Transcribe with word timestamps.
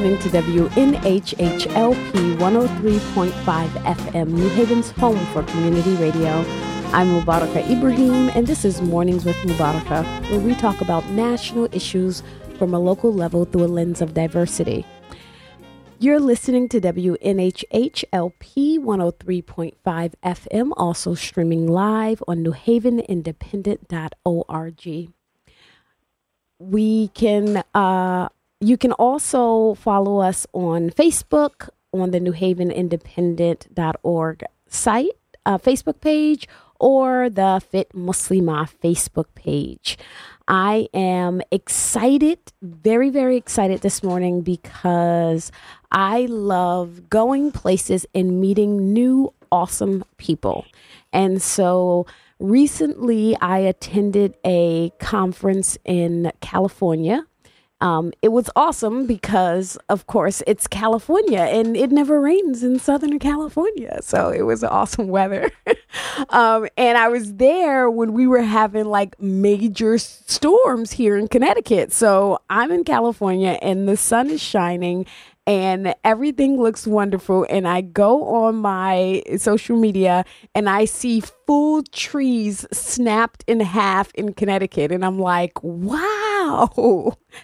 Listening 0.00 0.30
to 0.30 0.38
WNHHLP 0.70 2.38
103.5 2.38 3.68
FM, 3.68 4.28
New 4.28 4.48
Haven's 4.48 4.90
home 4.92 5.18
for 5.26 5.42
community 5.42 5.94
radio. 5.96 6.42
I'm 6.94 7.08
Mubaraka 7.08 7.70
Ibrahim, 7.70 8.30
and 8.30 8.46
this 8.46 8.64
is 8.64 8.80
Mornings 8.80 9.26
with 9.26 9.36
Mubaraka, 9.36 10.06
where 10.30 10.40
we 10.40 10.54
talk 10.54 10.80
about 10.80 11.06
national 11.10 11.68
issues 11.70 12.22
from 12.56 12.72
a 12.72 12.78
local 12.78 13.12
level 13.12 13.44
through 13.44 13.64
a 13.64 13.66
lens 13.66 14.00
of 14.00 14.14
diversity. 14.14 14.86
You're 15.98 16.18
listening 16.18 16.70
to 16.70 16.80
WNHHLP 16.80 18.78
103.5 18.78 20.14
FM, 20.24 20.72
also 20.78 21.14
streaming 21.14 21.66
live 21.66 22.22
on 22.26 22.42
newhavenindependent.org. 22.42 25.12
We 26.58 27.08
can 27.08 27.62
uh, 27.74 28.28
you 28.60 28.76
can 28.76 28.92
also 28.92 29.74
follow 29.74 30.18
us 30.20 30.46
on 30.52 30.90
Facebook 30.90 31.70
on 31.92 32.10
the 32.10 32.20
New 32.20 32.32
Haven 32.32 32.70
Independent.org 32.70 34.44
site, 34.68 35.08
uh, 35.46 35.58
Facebook 35.58 36.00
page, 36.00 36.46
or 36.78 37.30
the 37.30 37.60
Fit 37.70 37.90
Muslima 37.94 38.68
Facebook 38.82 39.26
page. 39.34 39.98
I 40.46 40.88
am 40.92 41.40
excited, 41.50 42.38
very, 42.60 43.08
very 43.08 43.36
excited 43.36 43.80
this 43.80 44.02
morning 44.02 44.42
because 44.42 45.50
I 45.90 46.26
love 46.26 47.08
going 47.08 47.52
places 47.52 48.04
and 48.14 48.40
meeting 48.40 48.92
new 48.92 49.32
awesome 49.50 50.04
people. 50.16 50.66
And 51.12 51.40
so 51.40 52.06
recently 52.38 53.36
I 53.40 53.58
attended 53.58 54.36
a 54.44 54.90
conference 54.98 55.78
in 55.84 56.32
California 56.40 57.26
um, 57.80 58.12
it 58.20 58.28
was 58.28 58.50
awesome 58.56 59.06
because, 59.06 59.76
of 59.88 60.06
course, 60.06 60.42
it's 60.46 60.66
California 60.66 61.40
and 61.40 61.76
it 61.76 61.90
never 61.90 62.20
rains 62.20 62.62
in 62.62 62.78
Southern 62.78 63.18
California. 63.18 64.00
So 64.02 64.28
it 64.28 64.42
was 64.42 64.62
awesome 64.62 65.08
weather. 65.18 65.50
um, 66.28 66.68
and 66.76 66.98
I 66.98 67.08
was 67.08 67.34
there 67.34 67.90
when 67.90 68.12
we 68.12 68.26
were 68.26 68.42
having 68.42 68.84
like 68.84 69.20
major 69.20 69.96
storms 69.98 70.92
here 70.92 71.16
in 71.16 71.28
Connecticut. 71.28 71.92
So 71.92 72.40
I'm 72.50 72.70
in 72.70 72.84
California 72.84 73.58
and 73.62 73.88
the 73.88 73.96
sun 73.96 74.28
is 74.28 74.42
shining 74.42 75.06
and 75.46 75.94
everything 76.04 76.60
looks 76.60 76.86
wonderful. 76.86 77.46
And 77.48 77.66
I 77.66 77.80
go 77.80 78.24
on 78.44 78.56
my 78.56 79.22
social 79.38 79.76
media 79.76 80.24
and 80.54 80.68
I 80.68 80.84
see 80.84 81.22
full 81.46 81.82
trees 81.82 82.66
snapped 82.72 83.42
in 83.46 83.60
half 83.60 84.14
in 84.14 84.34
Connecticut. 84.34 84.92
And 84.92 85.04
I'm 85.04 85.18
like, 85.18 85.60
wow, 85.62 86.29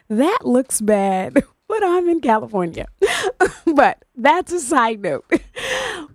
that 0.08 0.38
looks 0.44 0.80
bad. 0.80 1.42
But 1.68 1.82
I'm 1.82 2.08
in 2.08 2.20
California. 2.20 2.86
but 3.74 4.04
that's 4.14 4.52
a 4.52 4.60
side 4.60 5.02
note. 5.02 5.24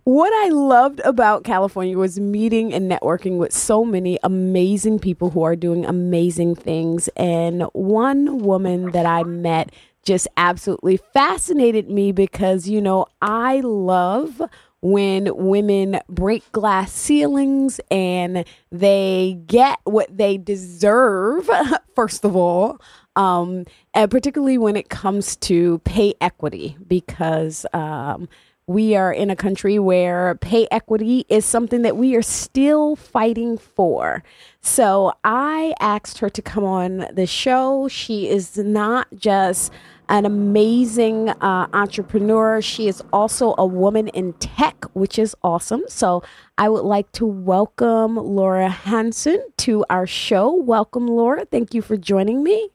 what 0.05 0.31
I 0.45 0.47
loved 0.47 1.01
about 1.01 1.43
California 1.43 1.97
was 1.97 2.17
meeting 2.21 2.73
and 2.73 2.89
networking 2.89 3.37
with 3.37 3.51
so 3.51 3.83
many 3.83 4.17
amazing 4.23 4.99
people 4.99 5.29
who 5.31 5.43
are 5.43 5.57
doing 5.57 5.85
amazing 5.85 6.55
things. 6.55 7.09
And 7.17 7.63
one 7.73 8.39
woman 8.39 8.91
that 8.91 9.05
I 9.05 9.23
met 9.23 9.73
just 10.03 10.25
absolutely 10.37 10.97
fascinated 11.13 11.89
me 11.89 12.13
because, 12.13 12.69
you 12.69 12.81
know, 12.81 13.07
I 13.21 13.59
love 13.59 14.41
when 14.81 15.29
women 15.35 15.99
break 16.09 16.49
glass 16.51 16.91
ceilings 16.91 17.79
and 17.89 18.45
they 18.71 19.39
get 19.45 19.79
what 19.83 20.15
they 20.15 20.37
deserve, 20.37 21.49
first 21.95 22.25
of 22.25 22.35
all, 22.35 22.81
um, 23.15 23.65
and 23.93 24.09
particularly 24.09 24.57
when 24.57 24.75
it 24.75 24.89
comes 24.89 25.35
to 25.35 25.79
pay 25.79 26.13
equity, 26.21 26.77
because 26.87 27.65
um, 27.73 28.27
we 28.67 28.95
are 28.95 29.11
in 29.11 29.29
a 29.29 29.35
country 29.35 29.77
where 29.77 30.35
pay 30.35 30.67
equity 30.71 31.25
is 31.29 31.45
something 31.45 31.81
that 31.81 31.97
we 31.97 32.15
are 32.15 32.21
still 32.21 32.95
fighting 32.95 33.57
for. 33.57 34.23
So 34.61 35.13
I 35.23 35.73
asked 35.79 36.19
her 36.19 36.29
to 36.29 36.41
come 36.41 36.63
on 36.63 37.07
the 37.11 37.27
show. 37.27 37.87
She 37.87 38.29
is 38.29 38.57
not 38.57 39.07
just 39.15 39.71
an 40.11 40.25
amazing 40.25 41.29
uh, 41.29 41.67
entrepreneur. 41.73 42.61
She 42.61 42.87
is 42.89 43.01
also 43.13 43.55
a 43.57 43.65
woman 43.65 44.09
in 44.09 44.33
tech, 44.33 44.83
which 44.93 45.17
is 45.17 45.33
awesome. 45.41 45.83
So 45.87 46.21
I 46.57 46.67
would 46.67 46.83
like 46.83 47.09
to 47.13 47.25
welcome 47.25 48.17
Laura 48.17 48.67
Hanson 48.67 49.41
to 49.59 49.85
our 49.89 50.05
show. 50.05 50.53
Welcome, 50.53 51.07
Laura. 51.07 51.45
Thank 51.45 51.73
you 51.73 51.81
for 51.81 51.95
joining 51.95 52.43
me. 52.43 52.71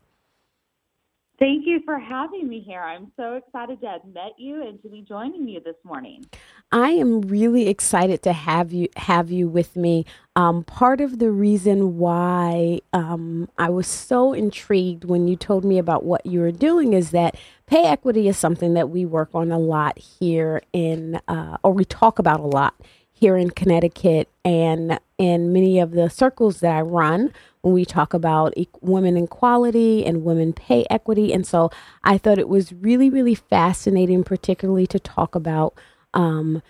Thank 1.39 1.67
you 1.67 1.81
for 1.85 1.99
having 1.99 2.49
me 2.49 2.61
here. 2.61 2.81
I'm 2.81 3.13
so 3.15 3.35
excited 3.35 3.81
to 3.83 3.89
have 3.89 4.05
met 4.07 4.33
you 4.39 4.67
and 4.67 4.81
to 4.83 4.89
be 4.89 5.03
joining 5.03 5.47
you 5.47 5.61
this 5.61 5.77
morning. 5.85 6.25
I 6.73 6.93
am 6.93 7.21
really 7.21 7.69
excited 7.69 8.23
to 8.23 8.33
have 8.33 8.73
you 8.73 8.89
have 8.97 9.31
you 9.31 9.47
with 9.47 9.77
me. 9.77 10.07
Um, 10.35 10.65
part 10.65 11.03
of 11.03 11.19
the 11.19 11.31
reason 11.31 11.99
why 11.99 12.81
um, 12.95 13.51
I 13.59 13.69
was 13.69 13.87
so 13.87 14.33
intrigued 14.33 15.05
when 15.05 15.29
you 15.29 15.37
told 15.37 15.65
me 15.65 15.77
about 15.77 16.05
what 16.05 16.25
you 16.25 16.41
were 16.41 16.53
doing 16.53 16.95
is 16.95 17.11
that 17.11 17.37
pay 17.67 17.85
equity 17.85 18.29
is 18.29 18.39
something 18.39 18.73
that 18.73 18.89
we 18.89 19.05
work 19.05 19.31
on 19.35 19.53
a 19.53 19.59
lot 19.59 19.99
here 19.99 20.63
in, 20.73 21.21
uh, 21.29 21.59
or 21.63 21.73
we 21.73 21.85
talk 21.85 22.19
about 22.19 22.41
a 22.41 22.47
lot 22.47 22.75
here 23.13 23.37
in 23.37 23.51
Connecticut 23.51 24.29
and 24.45 24.99
in 25.19 25.53
many 25.53 25.79
of 25.81 25.93
the 25.93 26.09
circles 26.11 26.61
that 26.61 26.77
I 26.77 26.81
run 26.83 27.33
when 27.67 27.75
we 27.75 27.85
talk 27.85 28.15
about 28.15 28.53
e- 28.57 28.69
women 28.81 29.17
equality 29.17 30.07
and 30.07 30.25
women 30.25 30.53
pay 30.53 30.87
equity. 30.89 31.33
And 31.33 31.45
so 31.45 31.69
I 32.05 32.17
thought 32.17 32.39
it 32.39 32.49
was 32.49 32.73
really, 32.73 33.11
really 33.11 33.35
fascinating, 33.35 34.23
particularly 34.23 34.87
to 34.87 35.01
talk 35.01 35.35
about 35.35 35.75
um, 36.15 36.63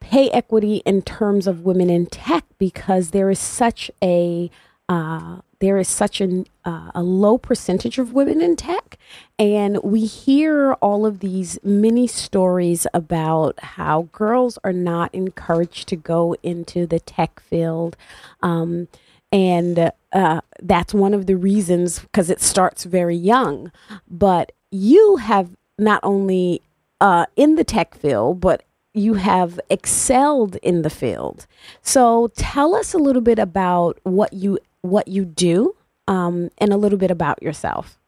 pay 0.00 0.28
equity 0.30 0.82
in 0.84 1.00
terms 1.00 1.46
of 1.46 1.62
women 1.62 1.88
in 1.88 2.04
tech 2.06 2.44
because 2.58 3.10
there 3.10 3.30
is 3.30 3.38
such 3.38 3.90
a 4.04 4.50
uh, 4.90 5.38
there 5.60 5.78
is 5.78 5.88
such 5.88 6.20
an, 6.20 6.46
uh, 6.64 6.90
a 6.94 7.02
low 7.02 7.38
percentage 7.38 7.98
of 7.98 8.12
women 8.12 8.40
in 8.40 8.56
tech. 8.56 8.98
And 9.38 9.78
we 9.82 10.04
hear 10.06 10.74
all 10.74 11.04
of 11.06 11.20
these 11.20 11.58
many 11.64 12.06
stories 12.06 12.86
about 12.94 13.58
how 13.60 14.08
girls 14.12 14.58
are 14.64 14.72
not 14.72 15.14
encouraged 15.14 15.88
to 15.88 15.96
go 15.96 16.36
into 16.42 16.86
the 16.86 17.00
tech 17.00 17.40
field. 17.40 17.96
Um, 18.42 18.88
and 19.32 19.92
uh, 20.12 20.40
that's 20.62 20.94
one 20.94 21.14
of 21.14 21.26
the 21.26 21.36
reasons 21.36 22.00
because 22.00 22.30
it 22.30 22.40
starts 22.40 22.84
very 22.84 23.16
young. 23.16 23.70
But 24.08 24.52
you 24.70 25.16
have 25.16 25.50
not 25.78 26.00
only 26.02 26.62
uh, 27.00 27.26
in 27.36 27.56
the 27.56 27.64
tech 27.64 27.94
field, 27.94 28.40
but 28.40 28.64
you 28.94 29.14
have 29.14 29.60
excelled 29.70 30.56
in 30.56 30.82
the 30.82 30.90
field. 30.90 31.46
So 31.82 32.30
tell 32.36 32.74
us 32.74 32.94
a 32.94 32.98
little 32.98 33.22
bit 33.22 33.38
about 33.38 33.98
what 34.02 34.32
you 34.32 34.58
what 34.80 35.08
you 35.08 35.24
do 35.24 35.76
um, 36.06 36.50
and 36.58 36.72
a 36.72 36.76
little 36.76 36.98
bit 36.98 37.10
about 37.10 37.42
yourself. 37.42 37.98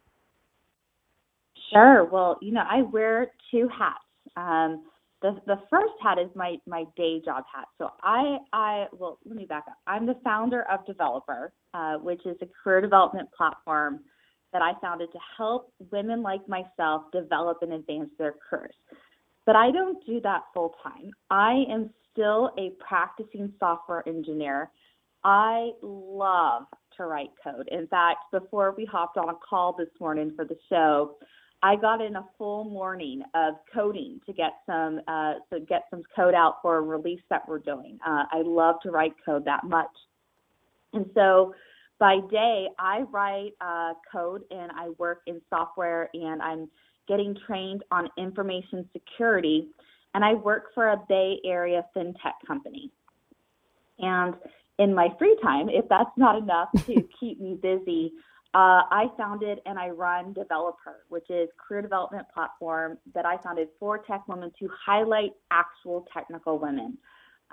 Sure. 1.72 2.04
Well, 2.04 2.38
you 2.40 2.52
know, 2.52 2.64
I 2.68 2.82
wear 2.82 3.30
two 3.50 3.68
hats. 3.68 3.98
Um, 4.36 4.84
the 5.22 5.40
the 5.46 5.60
first 5.70 5.92
hat 6.02 6.18
is 6.18 6.28
my 6.34 6.56
my 6.66 6.84
day 6.96 7.20
job 7.24 7.44
hat. 7.52 7.66
So 7.78 7.90
I 8.02 8.38
I 8.52 8.86
well 8.92 9.18
let 9.24 9.36
me 9.36 9.44
back 9.44 9.64
up. 9.68 9.76
I'm 9.86 10.06
the 10.06 10.16
founder 10.24 10.64
of 10.70 10.80
DevelopHer, 10.86 11.48
uh, 11.74 11.94
which 11.98 12.24
is 12.26 12.36
a 12.42 12.46
career 12.62 12.80
development 12.80 13.28
platform 13.36 14.00
that 14.52 14.62
I 14.62 14.72
founded 14.80 15.12
to 15.12 15.18
help 15.36 15.72
women 15.92 16.22
like 16.22 16.46
myself 16.48 17.04
develop 17.12 17.58
and 17.62 17.72
advance 17.72 18.10
their 18.18 18.34
careers. 18.48 18.74
But 19.46 19.56
I 19.56 19.70
don't 19.70 20.04
do 20.04 20.20
that 20.22 20.42
full 20.52 20.74
time. 20.82 21.10
I 21.30 21.64
am 21.70 21.90
still 22.12 22.50
a 22.58 22.72
practicing 22.80 23.52
software 23.60 24.06
engineer 24.08 24.70
I 25.24 25.70
love 25.82 26.64
to 26.96 27.04
write 27.04 27.30
code. 27.42 27.68
In 27.70 27.86
fact, 27.88 28.18
before 28.32 28.74
we 28.76 28.84
hopped 28.84 29.16
on 29.16 29.28
a 29.28 29.34
call 29.34 29.74
this 29.76 29.88
morning 30.00 30.32
for 30.34 30.44
the 30.44 30.56
show, 30.68 31.16
I 31.62 31.76
got 31.76 32.00
in 32.00 32.16
a 32.16 32.24
full 32.38 32.64
morning 32.64 33.22
of 33.34 33.54
coding 33.72 34.20
to 34.26 34.32
get 34.32 34.52
some 34.66 35.00
uh, 35.06 35.34
to 35.52 35.60
get 35.60 35.84
some 35.90 36.02
code 36.16 36.34
out 36.34 36.56
for 36.62 36.78
a 36.78 36.80
release 36.80 37.20
that 37.28 37.46
we're 37.46 37.58
doing. 37.58 37.98
Uh, 38.06 38.24
I 38.32 38.42
love 38.44 38.76
to 38.82 38.90
write 38.90 39.12
code 39.24 39.44
that 39.44 39.64
much, 39.64 39.90
and 40.92 41.06
so 41.14 41.54
by 41.98 42.18
day 42.30 42.68
I 42.78 43.02
write 43.10 43.52
uh, 43.60 43.92
code 44.10 44.44
and 44.50 44.72
I 44.72 44.88
work 44.98 45.20
in 45.26 45.40
software 45.50 46.08
and 46.14 46.40
I'm 46.40 46.70
getting 47.06 47.36
trained 47.46 47.82
on 47.90 48.08
information 48.16 48.88
security, 48.92 49.68
and 50.14 50.24
I 50.24 50.34
work 50.34 50.72
for 50.74 50.88
a 50.88 50.96
Bay 51.08 51.40
Area 51.44 51.84
fintech 51.94 52.34
company, 52.46 52.90
and 53.98 54.34
in 54.78 54.94
my 54.94 55.08
free 55.18 55.36
time, 55.42 55.68
if 55.68 55.86
that's 55.90 56.16
not 56.16 56.38
enough 56.38 56.70
to 56.86 57.06
keep 57.20 57.38
me 57.38 57.58
busy, 57.60 58.12
uh, 58.52 58.82
I 58.90 59.06
founded 59.16 59.60
and 59.64 59.78
I 59.78 59.90
run 59.90 60.34
DevelopHer, 60.34 61.04
which 61.08 61.30
is 61.30 61.48
career 61.56 61.82
development 61.82 62.26
platform 62.34 62.98
that 63.14 63.24
I 63.24 63.36
founded 63.38 63.68
for 63.78 63.98
tech 63.98 64.26
women 64.26 64.50
to 64.58 64.68
highlight 64.84 65.32
actual 65.52 66.06
technical 66.12 66.58
women. 66.58 66.98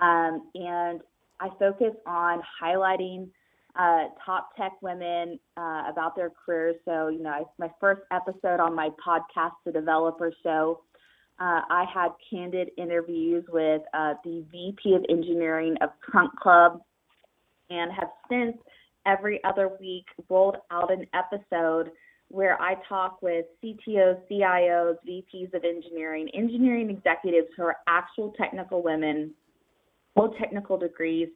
Um, 0.00 0.50
and 0.54 1.00
I 1.40 1.50
focus 1.58 1.94
on 2.04 2.42
highlighting 2.60 3.28
uh, 3.78 4.06
top 4.24 4.56
tech 4.56 4.72
women 4.82 5.38
uh, 5.56 5.84
about 5.88 6.16
their 6.16 6.30
careers. 6.30 6.74
So, 6.84 7.08
you 7.08 7.22
know, 7.22 7.30
I, 7.30 7.42
my 7.58 7.70
first 7.78 8.02
episode 8.10 8.58
on 8.58 8.74
my 8.74 8.90
podcast, 9.06 9.52
The 9.64 9.70
DevelopHer 9.70 10.32
Show, 10.42 10.80
uh, 11.38 11.60
I 11.70 11.84
had 11.94 12.08
candid 12.28 12.70
interviews 12.76 13.44
with 13.48 13.82
uh, 13.94 14.14
the 14.24 14.44
VP 14.50 14.94
of 14.94 15.04
Engineering 15.08 15.76
of 15.80 15.90
Trunk 16.10 16.34
Club 16.40 16.80
and 17.70 17.92
have 17.92 18.08
since 18.28 18.56
every 19.08 19.42
other 19.42 19.70
week 19.80 20.04
rolled 20.28 20.56
out 20.70 20.92
an 20.92 21.06
episode 21.14 21.90
where 22.28 22.60
I 22.60 22.74
talk 22.88 23.22
with 23.22 23.46
CTOs, 23.64 24.20
CIOs, 24.30 24.96
VPs 25.08 25.54
of 25.54 25.64
engineering, 25.64 26.28
engineering 26.34 26.90
executives 26.90 27.48
who 27.56 27.62
are 27.62 27.76
actual 27.88 28.34
technical 28.38 28.82
women, 28.82 29.32
full 30.14 30.34
technical 30.38 30.76
degrees, 30.76 31.28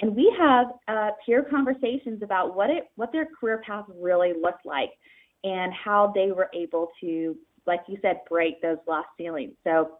and 0.00 0.16
we 0.16 0.34
have 0.36 0.66
uh, 0.88 1.10
peer 1.24 1.46
conversations 1.48 2.22
about 2.22 2.56
what 2.56 2.70
it 2.70 2.90
what 2.96 3.12
their 3.12 3.28
career 3.38 3.62
path 3.64 3.84
really 4.00 4.32
looked 4.32 4.66
like 4.66 4.90
and 5.44 5.72
how 5.72 6.12
they 6.12 6.32
were 6.32 6.50
able 6.52 6.88
to 7.00 7.36
like 7.66 7.80
you 7.86 7.98
said, 8.02 8.20
break 8.28 8.60
those 8.60 8.78
glass 8.86 9.04
ceilings. 9.16 9.54
So 9.64 9.92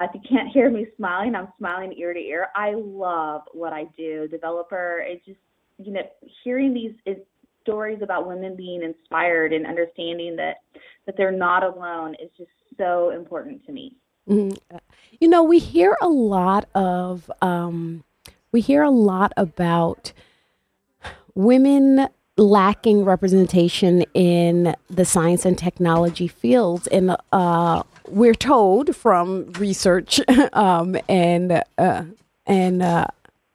uh, 0.00 0.04
if 0.04 0.10
you 0.14 0.20
can't 0.28 0.48
hear 0.48 0.70
me 0.70 0.86
smiling, 0.96 1.34
I'm 1.34 1.48
smiling 1.58 1.92
ear 1.96 2.14
to 2.14 2.20
ear. 2.20 2.48
I 2.54 2.74
love 2.76 3.42
what 3.52 3.72
I 3.72 3.84
do. 3.96 4.28
DevelopHer, 4.32 5.00
it's 5.04 5.24
just, 5.24 5.38
you 5.78 5.92
know, 5.92 6.02
hearing 6.42 6.74
these 6.74 6.92
is, 7.06 7.18
stories 7.62 8.00
about 8.00 8.26
women 8.26 8.56
being 8.56 8.82
inspired 8.82 9.52
and 9.52 9.66
understanding 9.66 10.36
that 10.36 10.56
that 11.04 11.16
they're 11.18 11.30
not 11.30 11.62
alone 11.62 12.14
is 12.14 12.30
just 12.38 12.50
so 12.78 13.10
important 13.10 13.64
to 13.66 13.72
me. 13.72 13.94
Mm-hmm. 14.26 14.76
You 15.20 15.28
know, 15.28 15.42
we 15.42 15.58
hear 15.58 15.94
a 16.00 16.08
lot 16.08 16.66
of 16.74 17.30
um, 17.42 18.04
we 18.52 18.62
hear 18.62 18.82
a 18.82 18.90
lot 18.90 19.32
about 19.36 20.12
women 21.34 22.08
lacking 22.38 23.04
representation 23.04 24.02
in 24.14 24.74
the 24.88 25.04
science 25.04 25.44
and 25.44 25.58
technology 25.58 26.28
fields. 26.28 26.86
And 26.86 27.16
uh, 27.32 27.82
we're 28.06 28.34
told 28.34 28.96
from 28.96 29.52
research 29.52 30.20
um, 30.52 30.96
and 31.08 31.62
uh, 31.76 32.04
and 32.46 32.82
uh, 32.82 33.08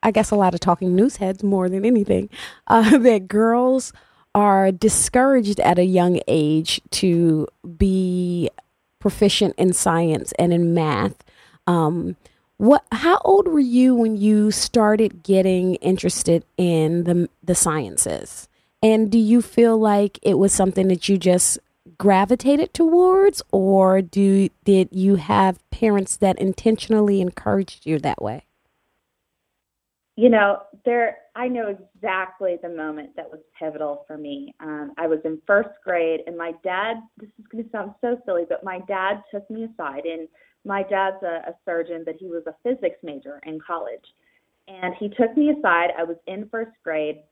I 0.03 0.11
guess 0.11 0.31
a 0.31 0.35
lot 0.35 0.53
of 0.53 0.59
talking 0.59 0.95
news 0.95 1.15
heads 1.15 1.43
more 1.43 1.69
than 1.69 1.85
anything 1.85 2.29
uh, 2.67 2.97
that 2.99 3.27
girls 3.27 3.93
are 4.35 4.71
discouraged 4.71 5.59
at 5.59 5.79
a 5.79 5.85
young 5.85 6.19
age 6.27 6.81
to 6.91 7.47
be 7.77 8.49
proficient 8.99 9.55
in 9.57 9.73
science 9.73 10.31
and 10.39 10.53
in 10.53 10.73
math. 10.73 11.23
Um, 11.67 12.15
what? 12.57 12.83
How 12.91 13.19
old 13.25 13.47
were 13.47 13.59
you 13.59 13.95
when 13.95 14.15
you 14.17 14.51
started 14.51 15.23
getting 15.23 15.75
interested 15.75 16.45
in 16.57 17.03
the 17.03 17.29
the 17.43 17.55
sciences? 17.55 18.47
And 18.81 19.11
do 19.11 19.17
you 19.17 19.41
feel 19.41 19.77
like 19.77 20.19
it 20.21 20.37
was 20.37 20.51
something 20.51 20.87
that 20.89 21.07
you 21.07 21.17
just 21.17 21.57
gravitated 21.97 22.73
towards, 22.73 23.41
or 23.51 24.01
do 24.01 24.49
did 24.65 24.89
you 24.91 25.15
have 25.15 25.59
parents 25.69 26.17
that 26.17 26.39
intentionally 26.39 27.21
encouraged 27.21 27.85
you 27.85 27.99
that 27.99 28.21
way? 28.21 28.45
You 30.15 30.29
know, 30.29 30.61
there. 30.85 31.17
I 31.35 31.47
know 31.47 31.75
exactly 31.95 32.57
the 32.61 32.69
moment 32.69 33.15
that 33.15 33.29
was 33.29 33.39
pivotal 33.57 34.03
for 34.05 34.17
me. 34.17 34.53
Um, 34.59 34.93
I 34.97 35.07
was 35.07 35.19
in 35.25 35.41
first 35.47 35.69
grade, 35.83 36.21
and 36.27 36.37
my 36.37 36.53
dad. 36.63 36.97
This 37.17 37.29
is 37.39 37.45
going 37.51 37.63
to 37.63 37.69
sound 37.71 37.93
so 38.01 38.19
silly, 38.25 38.43
but 38.47 38.63
my 38.63 38.79
dad 38.87 39.23
took 39.31 39.49
me 39.49 39.63
aside, 39.63 40.05
and 40.05 40.27
my 40.65 40.83
dad's 40.83 41.23
a, 41.23 41.49
a 41.49 41.55
surgeon, 41.65 42.03
but 42.05 42.15
he 42.19 42.27
was 42.27 42.43
a 42.45 42.55
physics 42.61 42.97
major 43.01 43.39
in 43.45 43.59
college, 43.59 44.05
and 44.67 44.93
he 44.99 45.09
took 45.09 45.35
me 45.35 45.49
aside. 45.49 45.89
I 45.97 46.03
was 46.03 46.17
in 46.27 46.47
first 46.49 46.71
grade 46.83 47.23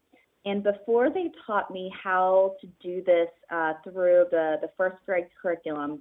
and 0.45 0.63
before 0.63 1.10
they 1.10 1.31
taught 1.45 1.69
me 1.72 1.92
how 2.04 2.56
to 2.62 2.68
do 2.81 3.04
this 3.04 3.28
uh, 3.51 3.74
through 3.83 4.25
the, 4.31 4.57
the 4.62 4.69
first 4.75 4.98
grade 5.06 5.28
curriculum, 5.39 6.00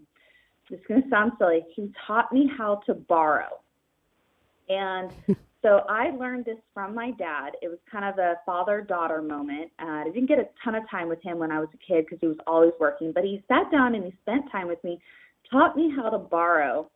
this 0.70 0.80
is 0.80 0.86
going 0.86 1.02
to 1.02 1.08
sound 1.10 1.32
silly, 1.38 1.64
he 1.74 1.92
taught 2.06 2.32
me 2.32 2.50
how 2.56 2.80
to 2.86 2.94
borrow. 2.94 3.60
And 4.68 5.10
so 5.62 5.82
I 5.88 6.10
learned 6.10 6.46
this 6.46 6.56
from 6.72 6.94
my 6.94 7.10
dad. 7.12 7.52
It 7.60 7.68
was 7.68 7.78
kind 7.90 8.04
of 8.04 8.18
a 8.18 8.36
father 8.46 8.80
daughter 8.80 9.20
moment. 9.20 9.70
Uh, 9.78 9.86
I 9.86 10.04
didn't 10.04 10.26
get 10.26 10.38
a 10.38 10.48
ton 10.64 10.74
of 10.74 10.88
time 10.90 11.08
with 11.08 11.22
him 11.22 11.38
when 11.38 11.52
I 11.52 11.60
was 11.60 11.68
a 11.74 11.92
kid 11.92 12.06
because 12.06 12.18
he 12.20 12.28
was 12.28 12.38
always 12.46 12.72
working, 12.80 13.12
but 13.12 13.24
he 13.24 13.42
sat 13.46 13.70
down 13.70 13.94
and 13.94 14.04
he 14.04 14.14
spent 14.22 14.50
time 14.50 14.68
with 14.68 14.82
me, 14.82 14.98
taught 15.50 15.76
me 15.76 15.92
how 15.94 16.08
to 16.08 16.18
borrow. 16.18 16.90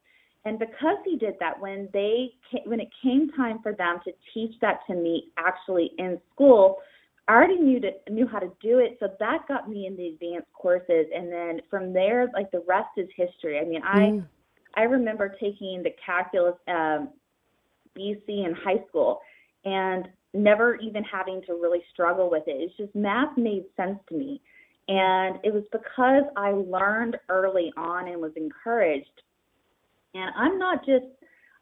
And 0.47 0.59
because 0.59 0.97
he 1.05 1.17
did 1.17 1.35
that, 1.41 1.59
when 1.61 1.89
they 1.93 2.31
when 2.67 2.81
it 2.81 2.89
came 3.03 3.31
time 3.37 3.61
for 3.63 3.73
them 3.73 4.01
to 4.05 4.13
teach 4.33 4.55
that 4.61 4.81
to 4.87 4.95
me 4.95 5.29
actually 5.39 5.93
in 5.99 6.21
school, 6.33 6.79
I 7.29 7.33
already 7.33 7.57
knew 7.57 7.81
to, 7.81 7.91
knew 8.11 8.27
how 8.27 8.39
to 8.39 8.51
do 8.63 8.79
it, 8.79 8.99
so 9.01 9.09
that 9.19 9.49
got 9.49 9.69
me 9.71 9.87
in 9.87 9.97
the 9.97 10.09
advanced 10.09 10.53
courses, 10.53 11.07
and 11.15 11.33
then 11.33 11.61
from 11.71 11.95
there, 11.95 12.31
like 12.35 12.51
the 12.51 12.63
rest 12.69 12.91
is 12.99 13.09
history. 13.17 13.59
I 13.59 13.65
mean, 13.65 13.81
I 13.83 13.99
mm. 13.99 14.27
I 14.77 14.83
remember 14.83 15.35
taking 15.41 15.83
the 15.83 15.95
calculus 16.05 16.57
um, 16.69 17.11
BC 17.97 18.29
in 18.29 18.55
high 18.65 18.85
school, 18.89 19.21
and 19.65 20.09
never 20.33 20.77
even 20.77 21.05
having 21.05 21.41
to 21.47 21.55
really 21.55 21.83
struggle 21.93 22.31
with 22.31 22.45
it. 22.47 22.57
It's 22.61 22.77
just 22.77 22.95
math 22.95 23.37
made 23.37 23.65
sense 23.77 23.99
to 24.09 24.17
me, 24.17 24.41
and 24.89 25.39
it 25.45 25.53
was 25.53 25.65
because 25.73 26.25
I 26.37 26.51
learned 26.51 27.17
early 27.29 27.73
on 27.77 28.09
and 28.09 28.21
was 28.21 28.33
encouraged. 28.37 29.23
And 30.15 30.31
I'm 30.37 30.59
not 30.59 30.85
just 30.85 31.07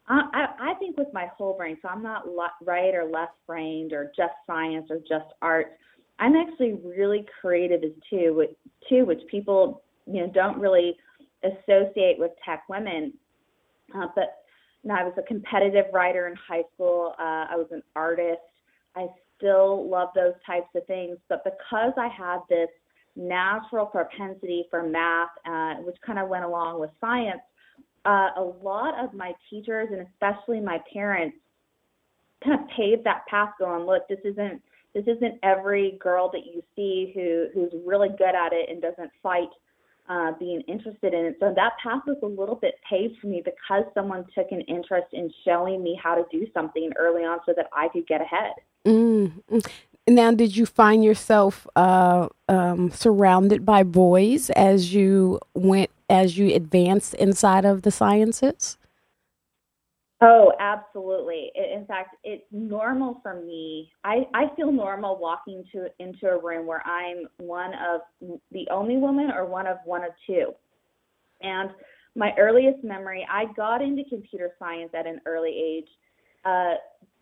I, 0.08 0.46
I 0.60 0.74
think 0.74 0.96
with 0.98 1.08
my 1.12 1.28
whole 1.36 1.56
brain, 1.56 1.78
so 1.80 1.88
I'm 1.88 2.02
not 2.02 2.24
right 2.64 2.94
or 2.94 3.04
left 3.04 3.34
brained 3.46 3.92
or 3.92 4.12
just 4.16 4.32
science 4.46 4.88
or 4.90 4.98
just 4.98 5.32
art. 5.40 5.78
I'm 6.18 6.34
actually 6.36 6.74
really 6.84 7.24
creative 7.40 7.82
as 7.82 7.92
too, 8.10 8.46
too, 8.88 9.04
which 9.04 9.20
people 9.30 9.82
you 10.06 10.20
know 10.20 10.32
don't 10.32 10.58
really 10.58 10.96
associate 11.44 12.18
with 12.18 12.32
tech 12.44 12.64
women. 12.68 13.12
Uh, 13.94 14.06
but 14.14 14.41
know, 14.84 14.94
I 14.94 15.04
was 15.04 15.14
a 15.18 15.22
competitive 15.22 15.86
writer 15.92 16.28
in 16.28 16.34
high 16.36 16.64
school. 16.74 17.14
Uh, 17.18 17.46
I 17.50 17.56
was 17.56 17.66
an 17.70 17.82
artist. 17.94 18.40
I 18.96 19.06
still 19.36 19.88
love 19.88 20.08
those 20.14 20.34
types 20.46 20.68
of 20.74 20.86
things, 20.86 21.16
but 21.28 21.44
because 21.44 21.92
I 21.96 22.08
had 22.08 22.38
this 22.48 22.68
natural 23.16 23.86
propensity 23.86 24.66
for 24.70 24.82
math, 24.82 25.30
uh, 25.46 25.82
which 25.82 25.96
kind 26.04 26.18
of 26.18 26.28
went 26.28 26.44
along 26.44 26.80
with 26.80 26.90
science, 27.00 27.40
uh, 28.04 28.30
a 28.36 28.52
lot 28.62 28.98
of 29.02 29.14
my 29.14 29.32
teachers 29.48 29.88
and 29.92 30.06
especially 30.08 30.60
my 30.60 30.78
parents 30.92 31.36
kind 32.44 32.60
of 32.60 32.66
paved 32.76 33.04
that 33.04 33.26
path 33.26 33.50
going 33.58 33.86
look 33.86 34.08
this 34.08 34.18
isn't 34.24 34.60
this 34.94 35.04
isn't 35.06 35.38
every 35.42 35.96
girl 36.00 36.30
that 36.32 36.44
you 36.44 36.62
see 36.74 37.12
who 37.14 37.46
who's 37.54 37.72
really 37.86 38.08
good 38.18 38.34
at 38.34 38.52
it 38.52 38.68
and 38.68 38.82
doesn't 38.82 39.10
fight 39.22 39.48
uh, 40.12 40.32
being 40.38 40.60
interested 40.68 41.14
in 41.14 41.24
it. 41.26 41.36
So 41.40 41.52
that 41.56 41.72
path 41.82 42.02
was 42.06 42.18
a 42.22 42.26
little 42.26 42.56
bit 42.56 42.74
paved 42.88 43.14
for 43.20 43.28
me 43.28 43.42
because 43.44 43.84
someone 43.94 44.26
took 44.34 44.50
an 44.50 44.60
interest 44.62 45.06
in 45.12 45.32
showing 45.44 45.82
me 45.82 45.98
how 46.02 46.14
to 46.14 46.24
do 46.30 46.46
something 46.52 46.90
early 46.98 47.22
on 47.22 47.38
so 47.46 47.52
that 47.56 47.66
i 47.74 47.88
could 47.88 48.06
get 48.06 48.20
ahead. 48.20 48.52
Mm 48.86 49.62
now 50.08 50.32
did 50.32 50.56
you 50.56 50.66
find 50.66 51.04
yourself 51.04 51.66
uh, 51.76 52.28
um, 52.48 52.90
surrounded 52.90 53.64
by 53.64 53.82
boys 53.82 54.50
as 54.50 54.92
you 54.92 55.38
went 55.54 55.90
as 56.10 56.36
you 56.36 56.54
advanced 56.54 57.14
inside 57.14 57.64
of 57.64 57.82
the 57.82 57.90
sciences 57.90 58.76
oh 60.22 60.52
absolutely. 60.60 61.50
In 61.54 61.84
fact 61.86 62.16
it's 62.24 62.44
normal 62.50 63.20
for 63.22 63.42
me. 63.42 63.90
I 64.04 64.26
i 64.34 64.46
feel 64.56 64.72
normal 64.72 65.18
walking 65.18 65.64
to 65.72 65.88
into 65.98 66.28
a 66.28 66.38
room 66.40 66.66
where 66.66 66.86
i'm 66.86 67.26
one 67.38 67.72
of 67.74 68.38
the 68.52 68.66
only 68.70 68.96
woman 68.96 69.30
or 69.30 69.46
one 69.46 69.66
of 69.66 69.78
one 69.84 70.04
of 70.04 70.10
two. 70.26 70.52
And 71.42 71.70
my 72.14 72.32
earliest 72.38 72.84
memory 72.84 73.26
i 73.30 73.44
got 73.56 73.82
into 73.82 74.02
computer 74.08 74.52
science 74.58 74.90
at 74.94 75.06
an 75.06 75.20
early 75.26 75.50
age 75.50 75.88
uh, 76.44 76.74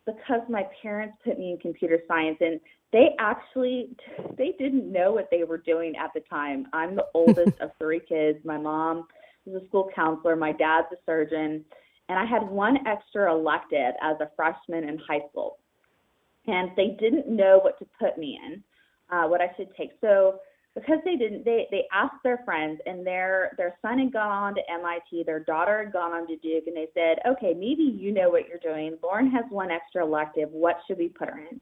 because 0.06 0.40
my 0.48 0.66
parents 0.82 1.16
put 1.24 1.38
me 1.38 1.52
in 1.52 1.58
computer 1.58 2.00
science 2.08 2.38
and 2.40 2.60
they 2.92 3.14
actually 3.18 3.90
they 4.38 4.54
didn't 4.58 4.90
know 4.90 5.12
what 5.12 5.28
they 5.30 5.44
were 5.44 5.58
doing 5.58 5.94
at 5.96 6.10
the 6.14 6.20
time. 6.28 6.66
I'm 6.72 6.96
the 6.96 7.06
oldest 7.14 7.58
of 7.60 7.70
three 7.78 8.00
kids. 8.00 8.38
My 8.44 8.58
mom 8.58 9.06
is 9.46 9.54
a 9.54 9.66
school 9.66 9.90
counselor, 9.94 10.36
my 10.36 10.52
dad's 10.52 10.88
a 10.92 10.96
surgeon, 11.06 11.64
and 12.10 12.18
I 12.18 12.24
had 12.24 12.42
one 12.42 12.76
extra 12.88 13.32
elective 13.32 13.94
as 14.02 14.16
a 14.20 14.28
freshman 14.34 14.88
in 14.88 14.98
high 14.98 15.20
school. 15.30 15.58
And 16.48 16.72
they 16.76 16.96
didn't 16.98 17.28
know 17.28 17.60
what 17.62 17.78
to 17.78 17.86
put 18.00 18.18
me 18.18 18.36
in, 18.44 18.64
uh, 19.16 19.28
what 19.28 19.40
I 19.40 19.52
should 19.56 19.68
take. 19.76 19.90
So 20.00 20.40
because 20.74 20.98
they 21.04 21.14
didn't 21.14 21.44
they 21.44 21.68
they 21.70 21.84
asked 21.92 22.22
their 22.24 22.42
friends 22.44 22.80
and 22.84 23.06
their 23.06 23.52
their 23.56 23.76
son 23.80 24.00
had 24.00 24.12
gone 24.12 24.30
on 24.30 24.54
to 24.56 24.60
MIT, 24.68 25.22
their 25.22 25.38
daughter 25.38 25.84
had 25.84 25.92
gone 25.92 26.10
on 26.10 26.26
to 26.26 26.36
Duke 26.38 26.64
and 26.66 26.76
they 26.76 26.88
said, 26.94 27.18
"Okay, 27.28 27.54
maybe 27.54 27.84
you 27.84 28.12
know 28.12 28.28
what 28.28 28.48
you're 28.48 28.58
doing. 28.58 28.98
Lauren 29.04 29.30
has 29.30 29.44
one 29.48 29.70
extra 29.70 30.04
elective. 30.04 30.50
What 30.50 30.78
should 30.88 30.98
we 30.98 31.08
put 31.08 31.28
her 31.28 31.38
in?" 31.38 31.60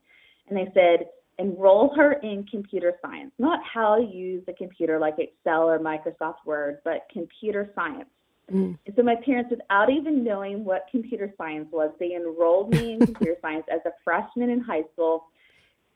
And 0.48 0.56
they 0.56 0.72
said, 0.72 1.10
"Enroll 1.38 1.94
her 1.94 2.12
in 2.22 2.46
computer 2.50 2.94
science. 3.02 3.32
Not 3.38 3.60
how 3.62 3.96
to 3.96 4.02
use 4.02 4.44
a 4.48 4.54
computer 4.54 4.98
like 4.98 5.18
Excel 5.18 5.68
or 5.68 5.78
Microsoft 5.78 6.46
Word, 6.46 6.78
but 6.84 7.06
computer 7.12 7.70
science." 7.74 8.08
Mm. 8.52 8.78
And 8.86 8.96
so 8.96 9.02
my 9.02 9.16
parents, 9.16 9.50
without 9.50 9.90
even 9.90 10.24
knowing 10.24 10.64
what 10.64 10.86
computer 10.90 11.32
science 11.36 11.68
was, 11.70 11.90
they 11.98 12.14
enrolled 12.14 12.70
me 12.70 12.94
in 12.94 12.98
computer 13.06 13.36
science 13.42 13.64
as 13.72 13.80
a 13.86 13.90
freshman 14.04 14.50
in 14.50 14.60
high 14.60 14.84
school 14.92 15.26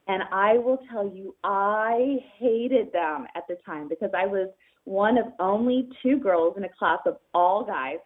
And 0.09 0.23
I 0.33 0.59
will 0.59 0.79
tell 0.91 1.07
you, 1.07 1.35
I 1.45 2.19
hated 2.39 2.93
them 2.93 3.27
at 3.35 3.45
the 3.49 3.57
time 3.65 3.89
because 3.89 4.11
I 4.15 4.27
was 4.27 4.49
one 4.85 5.17
of 5.17 5.27
only 5.39 5.89
two 6.03 6.19
girls 6.19 6.57
in 6.57 6.65
a 6.65 6.69
class 6.69 6.99
of 7.07 7.17
all 7.33 7.65
guys. 7.65 7.99